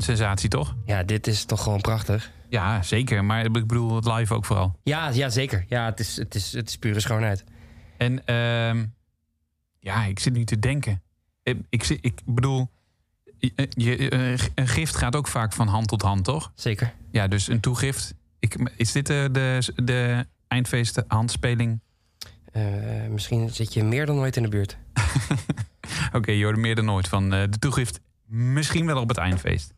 [0.09, 0.77] een sensatie, toch?
[0.85, 2.31] Ja, dit is toch gewoon prachtig.
[2.49, 3.25] Ja, zeker.
[3.25, 4.79] Maar ik bedoel, het live ook vooral.
[4.83, 5.65] Ja, ja zeker.
[5.69, 7.45] Ja, het is, het, is, het is pure schoonheid.
[7.97, 8.85] En ehm,
[9.79, 11.03] ja, ik zit nu te denken.
[11.43, 12.71] Ik, ik, bedoel,
[13.69, 16.53] je, eh, een gift gaat ook vaak van hand tot hand, toch?
[16.55, 16.95] Zeker.
[17.11, 18.15] Ja, dus een toegift.
[18.39, 21.81] Ik, is dit de, de, de eindfeest handspeling?
[22.53, 22.63] Eh,
[23.11, 24.77] misschien zit je meer dan ooit in de buurt.
[26.17, 28.01] Oké, je hoorde meer dan nooit van eh, de toegift.
[28.27, 29.75] Misschien wel op het eindfeest.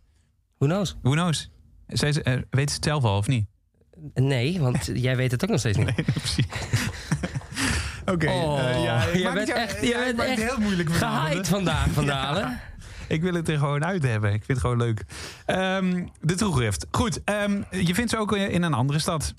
[0.65, 0.97] Who knows?
[1.03, 1.51] Who knows?
[1.87, 3.47] Zij, eh, weet ze het zelf al of niet?
[4.15, 5.95] Nee, want jij weet het ook nog steeds niet.
[6.21, 6.45] Precies.
[8.13, 10.61] Oké, Oh, eh, ja, je bent het- echt, ja, je bent maak het echt heel
[10.61, 10.93] moeilijk?
[10.93, 12.61] Gehyped vandaag, Van Dalen.
[13.09, 14.31] Ik wil het er gewoon uit hebben.
[14.33, 15.05] Ik vind het gewoon leuk.
[15.47, 16.87] Ehm, de toegift.
[16.91, 19.35] Goed, ehm, je vindt ze ook in een andere stad.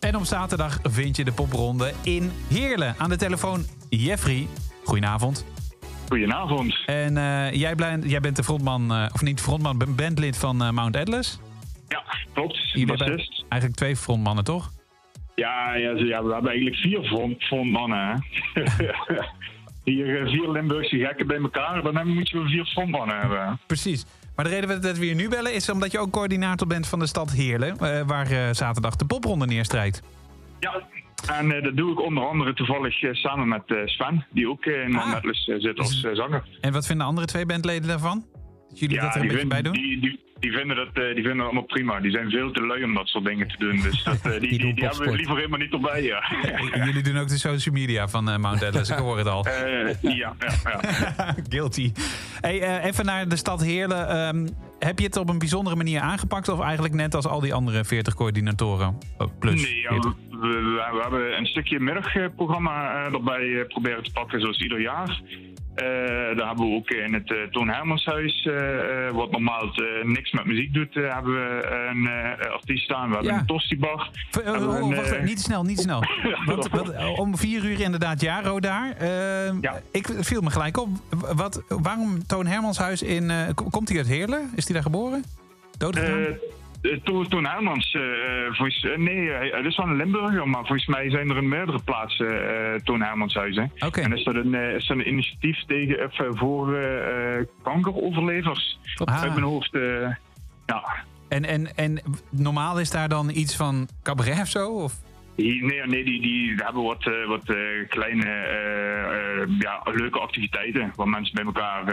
[0.00, 2.94] En op zaterdag vind je de popronde in Heerlen.
[2.98, 4.48] Aan de telefoon Jeffrey.
[4.84, 5.44] Goedenavond.
[6.08, 6.76] Goedenavond.
[6.86, 10.70] En eh, jij, blij- jij bent de frontman, eh, of niet frontman, bandlid van eh,
[10.70, 11.40] Mount Atlas.
[11.88, 12.58] Ja, klopt.
[13.48, 14.70] Eigenlijk twee frontmannen, toch?
[15.34, 18.24] Ja, ja, ja, we hebben eigenlijk vier front, frontmannen.
[19.84, 23.60] Hier vier Limburgse gekken bij elkaar, dan moeten we vier frontmannen hebben.
[23.66, 24.04] Precies.
[24.36, 26.98] Maar de reden dat we je nu bellen is omdat je ook coördinator bent van
[26.98, 27.76] de stad Heerlen.
[28.06, 30.02] waar zaterdag de popronde neerstrijdt.
[30.60, 30.82] Ja,
[31.26, 34.64] en eh, dat doe ik onder andere toevallig eh, samen met eh, Sven, die ook
[34.64, 35.14] in Ah.
[35.14, 36.42] Eh, zit als eh, zanger.
[36.60, 38.24] En wat vinden de andere twee bandleden daarvan?
[38.68, 39.72] Dat jullie dat er een die, beetje bij doen?
[39.72, 42.00] die, die, die, vinden dat, die vinden dat allemaal prima.
[42.00, 43.80] Die zijn veel te lui om dat soort dingen te doen.
[43.80, 46.02] Dus dat, die, die, doen die, hebben we liever helemaal niet erbij.
[46.02, 46.22] Ja,
[46.86, 49.46] jullie doen ook de social media van Mount Atlas, ik hoor het al.
[49.52, 51.34] Ja, ja, ja.
[51.48, 51.92] Guilty.
[52.40, 54.08] Hey, even naar de stad Heerlen.
[54.08, 54.46] Ehm,
[54.84, 56.48] heb je het op een bijzondere manier aangepakt?
[56.48, 58.98] Of eigenlijk net als al die andere 40 coördinatoren?
[59.18, 60.12] Oh, plus Nee, ja, 40.
[60.30, 64.80] we, we, we hebben een stukje middagprogramma eh, erbij eh, proberen te pakken, zoals ieder
[64.80, 65.20] jaar.
[65.74, 65.86] Eh,
[66.36, 69.70] daar hebben we ook in het eh, Toon Hermanshuis, eh, wat normaal
[70.02, 72.08] niks met muziek doet, hebben we een
[72.50, 73.08] artiest staan.
[73.08, 73.38] We hebben Ja.
[73.38, 74.10] een tostibar.
[74.30, 76.04] We oh, wacht, niet te snel, niet snel.
[76.46, 79.04] Want, wat, om vier uur inderdaad Jaro daar.
[79.60, 79.80] Ja.
[79.92, 80.88] Ik viel me gelijk op.
[81.34, 83.32] Wat, waarom Toon Hermanshuis in...
[83.70, 84.50] komt hij uit Heerlen?
[84.54, 85.24] Is hij daar geboren?
[85.78, 86.36] Doodgegaan?
[86.82, 90.86] Eh, Toon Toon Hermans, eh, eh, volgens, nee, hij is van een Limburger, maar volgens
[90.86, 93.72] mij zijn er in meerdere plaatsen Toon Hermanshuizen.
[93.86, 94.00] Oké.
[94.00, 96.78] En is dat een, is dat een initiatief tegen, voor
[97.62, 98.78] kankeroverlevers?
[99.04, 99.22] Ah.
[99.22, 99.70] Uit mijn hoofd,
[100.66, 101.04] ja.
[101.28, 104.70] En, en, en normaal is daar dan iets van cabaret of zo?
[104.70, 104.92] Of?
[105.36, 111.08] Nee, nee die, die hebben wat, eh, wat eh, kleine, eh, ja, leuke activiteiten waar
[111.08, 111.84] mensen bij elkaar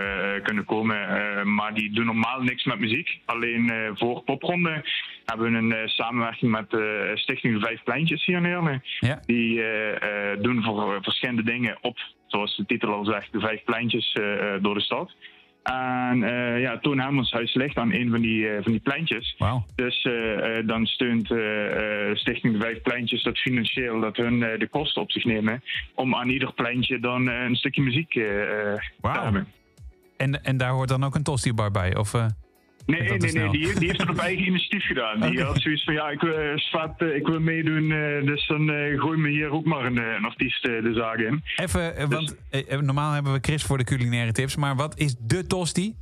[0.42, 0.98] kunnen komen.
[1.54, 3.20] maar die doen normaal niks met muziek.
[3.26, 4.84] Alleen voor popronde
[5.26, 8.84] hebben we een samenwerking met de Stichting Vijf Pleintjes hier in Heerlen.
[9.00, 9.20] Ja.
[9.26, 9.64] Die
[10.42, 14.18] doen voor verschillende dingen op, zoals de titel al zegt, de Vijf Pleintjes
[14.62, 15.12] door de stad.
[15.70, 19.38] En eh, ja, Toon Hermanshuis ligt aan een van die, eh, van die pleintjes.
[19.76, 21.26] Dus eh, dan steunt
[22.18, 25.64] Stichting de Vijf Pleintjes dat financieel dat hun de kosten op zich nemen.
[25.96, 29.48] Om aan ieder pleintje dan een stukje muziek te hebben.
[30.18, 31.96] En, en daar hoort dan ook een tosti-bar bij?
[31.96, 32.14] Of,
[32.90, 35.20] Nee, nee, nee, die, die heeft het op eigen initiatief gedaan.
[35.20, 38.68] Die had zoiets van, ja, ik, eh, ik wil meedoen, eh, dus dan
[38.98, 41.44] gooi me hier ook maar een, een artiest de zaak in.
[41.56, 42.36] Even, eh, want
[42.82, 44.56] normaal hebben we Chris voor de culinaire tips.
[44.56, 45.96] Maar wat is de tosti?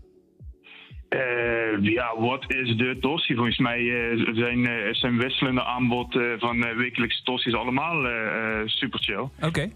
[1.82, 3.36] Ja, wat is de tosti?
[3.36, 3.80] Volgens mij
[4.34, 8.08] zijn, zijn wisselende aanbod van wekelijkse tosti's allemaal
[8.66, 9.30] super chill.
[9.42, 9.70] Oké.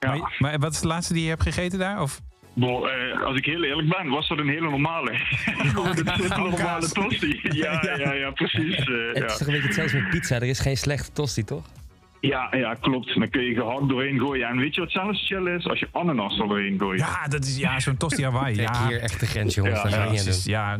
[0.00, 0.16] Ja.
[0.16, 2.02] Maar, maar wat is de laatste die je hebt gegeten daar?
[2.02, 2.20] Of?
[2.54, 5.10] Bo, eh, als ik heel eerlijk ben, was dat een hele normale.
[5.62, 7.40] Een normale tosti.
[7.62, 8.76] Ja, ja, ja, precies.
[8.78, 9.24] eh, Het ja.
[9.24, 10.34] is toch een beetje hetzelfde met pizza.
[10.34, 11.64] Er is geen slechte tosti, toch?
[12.20, 13.14] Ja, ja, klopt.
[13.18, 14.48] Dan kun je gehakt doorheen gooien.
[14.48, 15.66] En weet je wat zelfs chill is?
[15.68, 17.00] Als je ananas er doorheen gooit.
[17.00, 18.56] Ja, dat is ja, zo'n tosti Hawaii.
[18.56, 19.82] Kijk, Ja, hier echt de grens, jongens.
[19.82, 20.78] Ja, ja, je ja,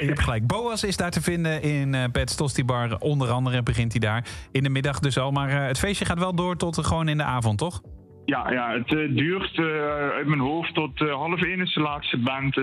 [0.00, 0.46] je hebt gelijk.
[0.46, 2.96] Boas is daar te vinden in eh Pets Tosti Bar.
[2.98, 5.30] Onder andere begint hij daar in de middag dus al.
[5.30, 7.82] Maar eh, het feestje gaat wel door tot gewoon in de avond, toch?
[8.26, 9.64] Ja, ja het eh, duurt eh,
[10.10, 12.54] uit mijn hoofd tot eh, half één is de laatste band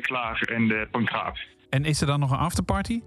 [0.00, 1.38] klaar in de Pankraat.
[1.70, 3.00] En is er dan nog een afterparty?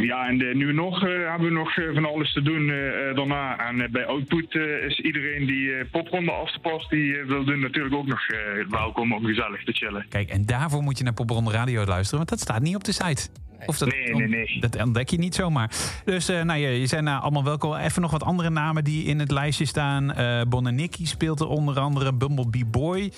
[0.00, 2.66] Ja, en nu nog hebben we nog van alles te doen
[3.14, 3.68] daarna.
[3.68, 4.54] En bij Output
[4.86, 8.20] is iedereen die popronde afterparty wil doen natuurlijk ook nog
[8.68, 10.06] welkom om gezellig te chillen.
[10.08, 12.92] Kijk, en daarvoor moet je naar Popronde Radio luisteren, want dat staat niet op de
[12.92, 13.28] site.
[13.66, 14.60] Of dat, Nee, nee, nee.
[14.60, 15.70] dat ontdek je niet zomaar.
[16.04, 17.74] Dus eh, nou, je, je zijn nou allemaal welkom.
[17.74, 20.12] Even nog wat andere namen die in het lijstje staan.
[20.12, 22.12] Eh Bonaniki speelt er onder andere.
[22.12, 23.12] Bumblebee Boy.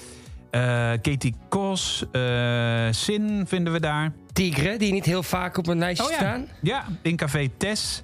[0.51, 0.61] eh,
[1.03, 2.05] Katie Kos.
[2.13, 4.13] eh, Sin vinden we daar.
[4.33, 6.17] Tigre, die niet heel vaak op een lijstje Oh ja.
[6.17, 6.47] staan.
[6.63, 8.03] Ja, in Café Tess.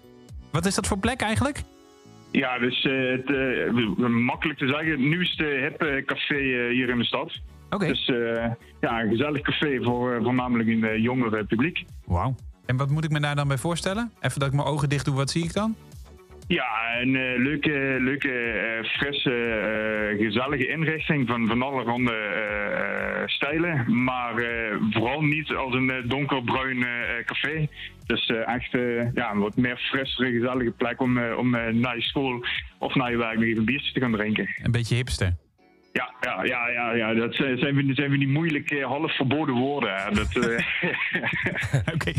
[0.50, 1.62] Wat is dat voor plek eigenlijk?
[2.30, 6.38] Ja, dus eh, het, eh, makkelijk te zeggen, het nieuwste hippe café
[6.72, 7.32] hier in de stad.
[7.68, 8.50] Dus eh,
[8.80, 11.84] ja, een gezellig café voor eh, voornamelijk een jongere publiek.
[12.04, 12.34] Wauw.
[12.66, 14.12] En wat moet ik me daar dan bij voorstellen?
[14.20, 15.76] Even dat ik mijn ogen dicht doe, wat zie ik dan?
[16.48, 18.30] Ja, een eh, leuke, leuke
[18.98, 22.14] frisse, gezellige inrichting van, van allerhande
[23.26, 24.02] stijlen.
[24.04, 24.34] Maar
[24.90, 26.86] vooral niet als een donkerbruin
[27.24, 27.68] café.
[28.06, 28.72] Dus echt
[29.14, 32.44] ja, een wat meer frissere, gezellige plek om, om eh, na je school
[32.78, 34.48] of na je werk nog even een biertje te gaan drinken.
[34.62, 35.36] Een beetje hipster.
[35.96, 37.14] Ja, ja, ja, ja, ja.
[37.14, 40.14] dat zijn, zijn, weer, zijn weer die moeilijke, half verboden woorden.
[40.14, 40.66] Dat, eh,
[41.94, 42.12] Oké.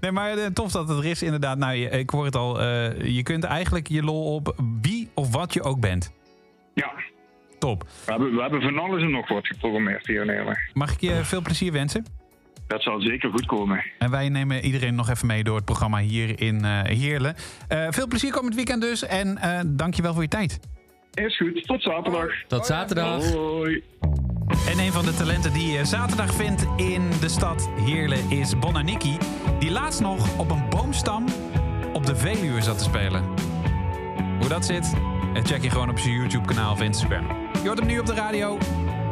[0.00, 1.58] Nee, maar eh, tof dat het er is inderdaad.
[1.58, 2.60] Nou, ik hoor het al.
[2.60, 6.12] eh, je kunt eigenlijk je lol op wie of wat je ook bent.
[6.74, 6.92] ja,
[7.58, 7.82] Top.
[7.82, 10.58] we hebben, we hebben van alles en nog wat geprogrammeerd hier in Nederland.
[10.72, 12.04] Mag ik je veel plezier wensen?
[12.66, 13.84] Dat zal zeker goed komen.
[13.98, 17.34] En wij nemen iedereen nog even mee door het programma hier in eh Heerlen.
[17.68, 19.06] Eh, veel plezier komend weekend dus.
[19.06, 20.60] En eh dank je wel voor je tijd.
[21.18, 22.30] Is goed, tot zaterdag.
[22.46, 23.32] Tot zaterdag.
[23.32, 23.82] Hoi.
[24.68, 29.18] En een van de talenten die je zaterdag vindt in de stad Heerlen is Bonaniki.
[29.58, 31.24] Die laatst nog op een boomstam
[31.92, 33.24] op de Veluwe zat te spelen.
[34.38, 34.94] Hoe dat zit,
[35.34, 37.26] eh, check je gewoon op zijn YouTube kanaal of Instagram.
[37.62, 38.58] Je hoort hem nu op de radio.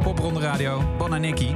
[0.02, 1.54] Popronde Radio, Bonaniki.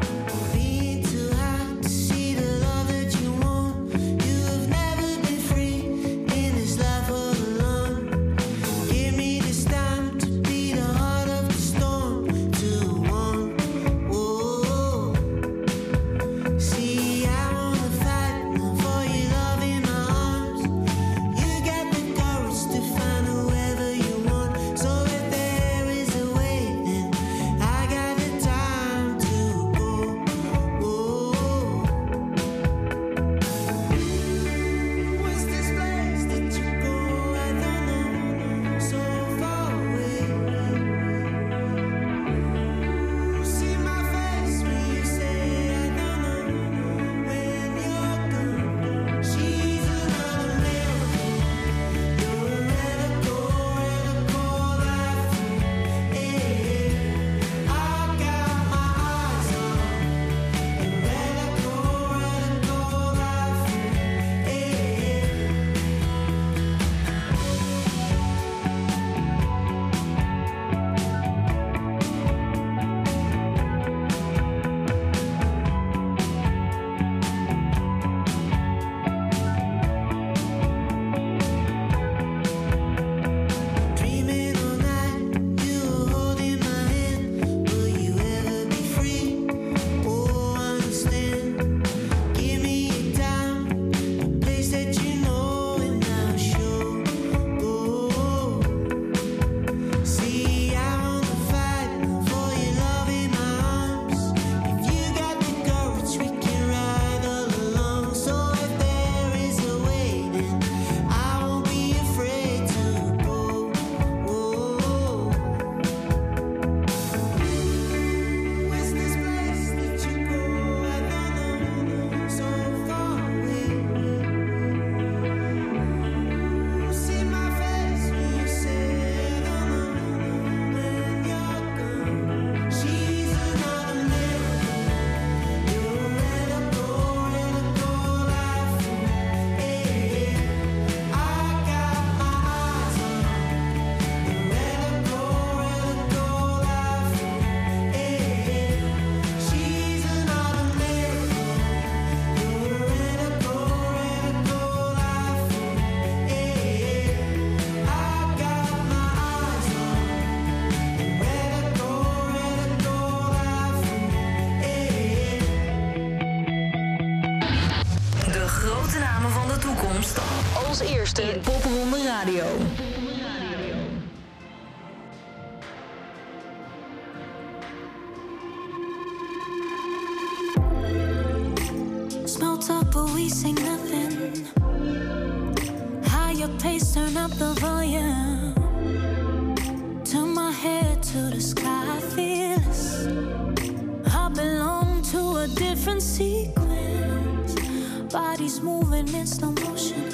[198.12, 200.12] Bodies moving in slow motion.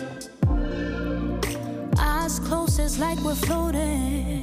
[1.99, 4.43] Eyes closed, it's like we're floating.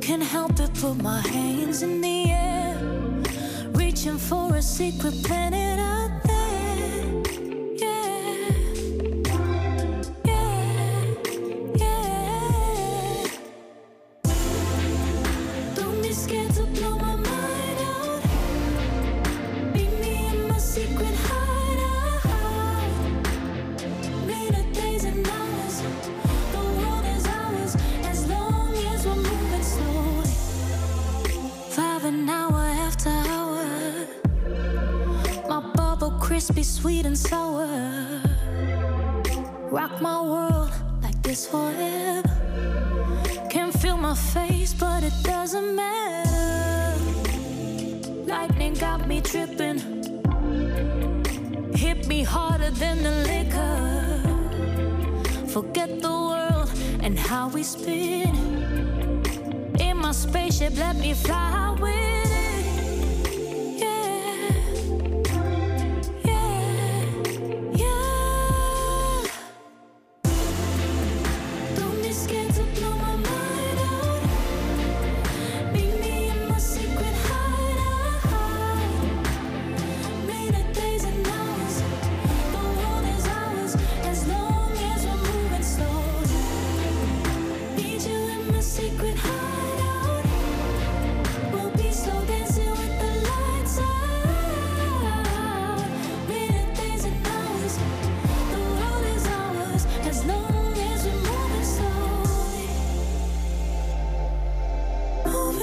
[0.00, 2.76] Can't help it, put my hands in the air.
[3.74, 5.97] Reaching for a secret planet out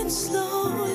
[0.05, 0.94] Moving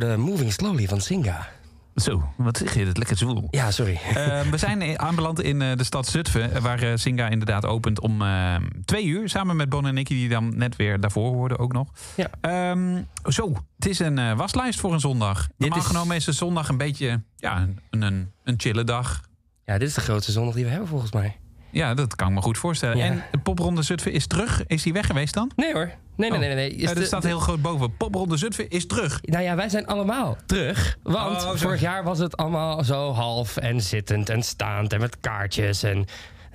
[0.00, 1.48] hoorde Moving Slowly van Singa.
[1.94, 2.86] Zo, wat zeg je?
[2.86, 3.48] Het lekker zwoel.
[3.50, 3.94] Ja, sorry.
[4.14, 8.22] Eh, we zijn aanbeland in eh, de stad Zutphen, eh, waar Singa inderdaad opent om
[8.22, 9.28] eh, twee uur.
[9.28, 11.88] Samen met Bon en Nicky, die dan net weer daarvoor hoorden ook nog.
[12.16, 12.26] Ja.
[12.40, 15.48] Ehm, zo, het is een waslijst voor een zondag.
[15.56, 17.56] Normaal is- genomen is een zondag een beetje ja,
[17.90, 19.20] een, een, een chille dag.
[19.64, 21.36] Ja, dit is de grootste zondag die we hebben volgens mij.
[21.70, 22.96] Ja, dat kan ik me goed voorstellen.
[22.96, 23.04] Ja.
[23.04, 24.66] En de popronde Zutphen is terug.
[24.66, 25.50] Is die weg geweest dan?
[25.56, 25.90] Nee hoor.
[26.20, 26.46] Nee, nee, Oh.
[26.46, 26.54] nee.
[26.54, 26.70] nee.
[26.74, 27.96] Is Eh, er staat heel groot boven.
[27.96, 29.20] Popronde Zutphen is terug.
[29.22, 30.98] Nou ja, wij zijn allemaal terug.
[31.02, 35.16] Want Oh, vorig jaar was het allemaal zo half en zittend en staand en met
[35.20, 35.82] kaartjes.
[35.82, 36.04] En,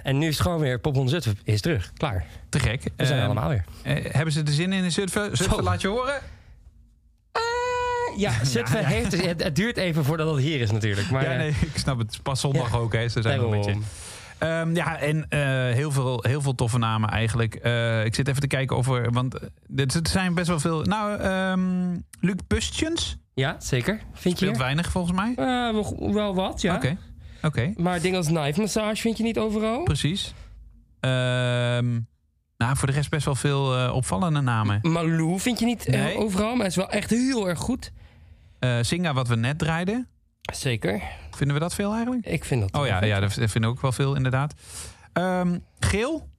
[0.03, 1.91] en nu is het gewoon weer Popron Zutphen is terug.
[1.97, 2.26] Klaar.
[2.49, 2.84] Te gek.
[2.95, 3.66] We zijn Eh, allemaal weer.
[3.84, 5.38] eh, hebben ze er zin in in Zutphen?
[5.38, 5.61] Zutphen, Zo.
[5.63, 6.20] laat je horen.
[8.18, 11.09] Ja, Zutphen heeft het, het, duurt even voordat het hier is natuurlijk.
[11.09, 12.05] Maar ja, eh, nee, ik snap het.
[12.05, 13.07] Het is Pas zondag ook, hè.
[13.09, 13.76] Ze zijn een beetje...
[14.38, 15.40] Ehm, ja, en eh,
[15.76, 17.56] heel, veel, heel veel toffe namen eigenlijk.
[17.56, 19.12] Eh, ik zit even te kijken of er...
[19.12, 20.82] Want eh, er zijn best wel veel...
[20.82, 24.02] Nou, ehm Luc Pustjens Ja, zeker.
[24.14, 25.34] Vind je speelt weinig volgens mij.
[25.36, 26.76] Eh, wel, wat, ja.
[26.76, 26.98] Oké,
[27.42, 27.74] oké.
[27.78, 29.84] Maar dingen als knife massage vind je niet overal?
[29.84, 30.34] Precies.
[31.00, 32.00] Ehm,
[32.58, 34.80] nou, voor de rest best wel veel eh, opvallende namen.
[34.82, 36.18] Malou vind je niet eh, Nee.
[36.18, 37.92] overal, maar hij is wel echt heel erg goed.
[38.60, 40.08] Eh Singa, wat we net draaiden.
[40.54, 41.02] Zeker.
[41.32, 42.26] Vinden we dat veel eigenlijk?
[42.26, 44.54] Ik vind dat Oh ja, ja dat vinden we ook wel veel inderdaad.
[45.14, 46.30] Ehm, Geel?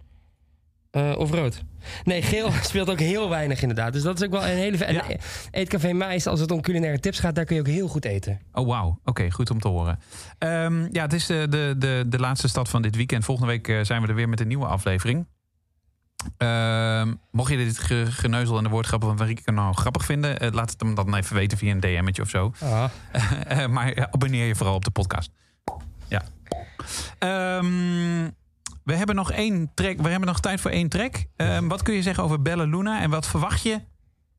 [0.90, 1.62] Eh, of rood?
[2.04, 3.92] Nee, geel speelt ook heel weinig inderdaad.
[3.92, 4.92] Dus dat is ook wel een hele...
[4.92, 5.04] Ja.
[5.50, 7.34] Eetcafé Mais, als het om culinaire tips gaat...
[7.34, 8.40] daar kun je ook heel goed eten.
[8.52, 8.98] Oh, wauw.
[9.04, 9.98] Oké, goed om te horen.
[10.38, 13.24] Ehm, ja, het is de, de, de, de laatste stad van dit weekend.
[13.24, 15.26] Volgende week eh, zijn we er weer met een nieuwe aflevering.
[16.36, 20.38] Ehm, mocht je dit ge- geneuzel en de woordgrappen van Marieke nou grappig vinden...
[20.38, 22.52] eh, laat het hem dan even weten via een DM'tje of zo.
[22.60, 22.84] Ah.
[23.46, 25.30] Eh, maar ja, abonneer je vooral op de podcast.
[26.08, 26.22] Ja.
[27.18, 28.30] Ehm,
[28.84, 29.96] we hebben nog één track.
[30.00, 31.24] We hebben nog tijd voor één track.
[31.36, 33.80] Ehm, wat kun je zeggen over Bella Luna en wat verwacht je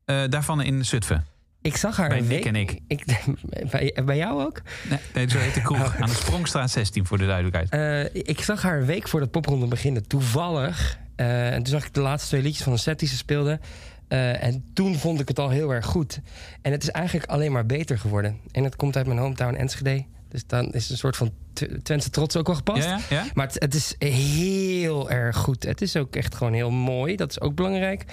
[0.04, 1.26] eh, daarvan in Zutphen?
[1.62, 2.44] Ik zag haar Bij Nick week...
[2.44, 2.80] en ik.
[3.70, 4.60] bij, bij jou ook?
[4.88, 5.96] Nee, nee, zo heet de kroeg.
[6.00, 7.70] Aan de Sprongstraat 16 voor de duidelijkheid.
[7.70, 10.98] Eh, ik zag haar een week voor de popronde beginnen, toevallig.
[11.18, 13.60] Eh, en toen zag ik de laatste twee liedjes van de set die ze speelde.
[14.08, 16.20] Eh, en toen vond ik het al heel erg goed.
[16.62, 18.36] En het is eigenlijk alleen maar beter geworden.
[18.52, 20.04] En het komt uit mijn hometown Enschede.
[20.28, 22.84] Dus dan is een soort van Tw- Twentse trots ook wel gepast.
[22.84, 23.24] Ja, ja, ja?
[23.34, 25.62] Maar het, het is heel erg goed.
[25.62, 27.16] Het is ook echt gewoon heel mooi.
[27.16, 28.04] Dat is ook belangrijk.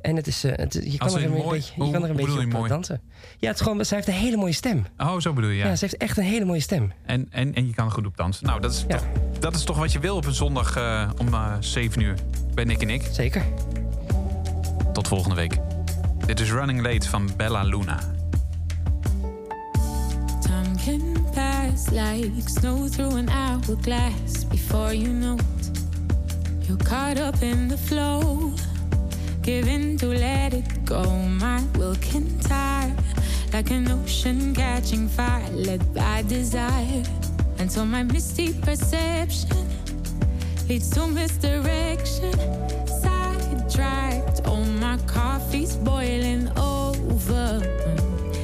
[0.00, 2.10] En het is, eh, het, je kan er een mooi, beetje, je hoe- kan er
[2.10, 2.68] een beetje op mooi?
[2.68, 3.00] dansen.
[3.38, 4.86] Ja, het is gewoon, zij heeft een hele mooie stem.
[4.98, 5.66] Oh, zo bedoel je, ja.
[5.66, 6.92] Ja, ze heeft echt een hele mooie stem.
[7.06, 8.46] En, en, en je kan er goed op dansen.
[8.46, 9.04] Nou, dat is, toch,
[9.40, 10.76] dat is toch wat je wil op een zondag
[11.18, 12.14] om eh 7 uur.
[12.54, 13.08] Bij Nick en ik.
[13.12, 13.44] Zeker.
[14.92, 15.58] Tot volgende week.
[16.26, 17.98] Dit is Running Late van Bella Luna.
[20.40, 24.46] Time can pass like snow through an hourglass.
[24.48, 25.70] Before you know it,
[26.60, 28.52] you're caught up in the flow.
[29.40, 31.02] Give in to let it go.
[31.38, 32.94] My will can tire
[33.52, 37.02] like an ocean catching fire, led by desire.
[37.58, 39.71] Until my misty perception
[40.68, 42.32] leads to misdirection.
[42.86, 47.60] Sidetracked, oh, my coffee's boiling over.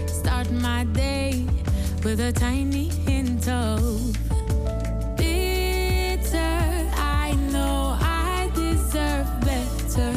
[0.06, 1.44] Start my day
[2.04, 4.12] with a tiny hint of
[5.16, 6.90] bitter.
[6.96, 10.14] I know I deserve better.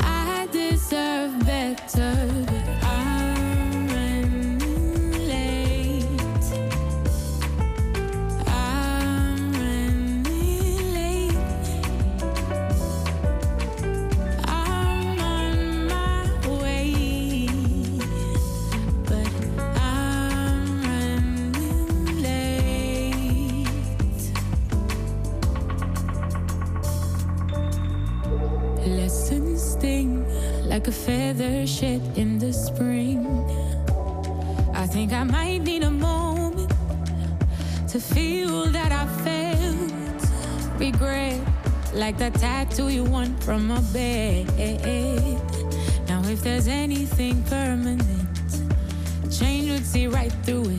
[0.00, 2.51] I deserve better.
[38.14, 41.40] Feel that I felt regret,
[41.94, 44.46] like that tattoo you want from a bed.
[46.08, 48.02] Now, if there's anything permanent,
[49.30, 50.78] change would see right through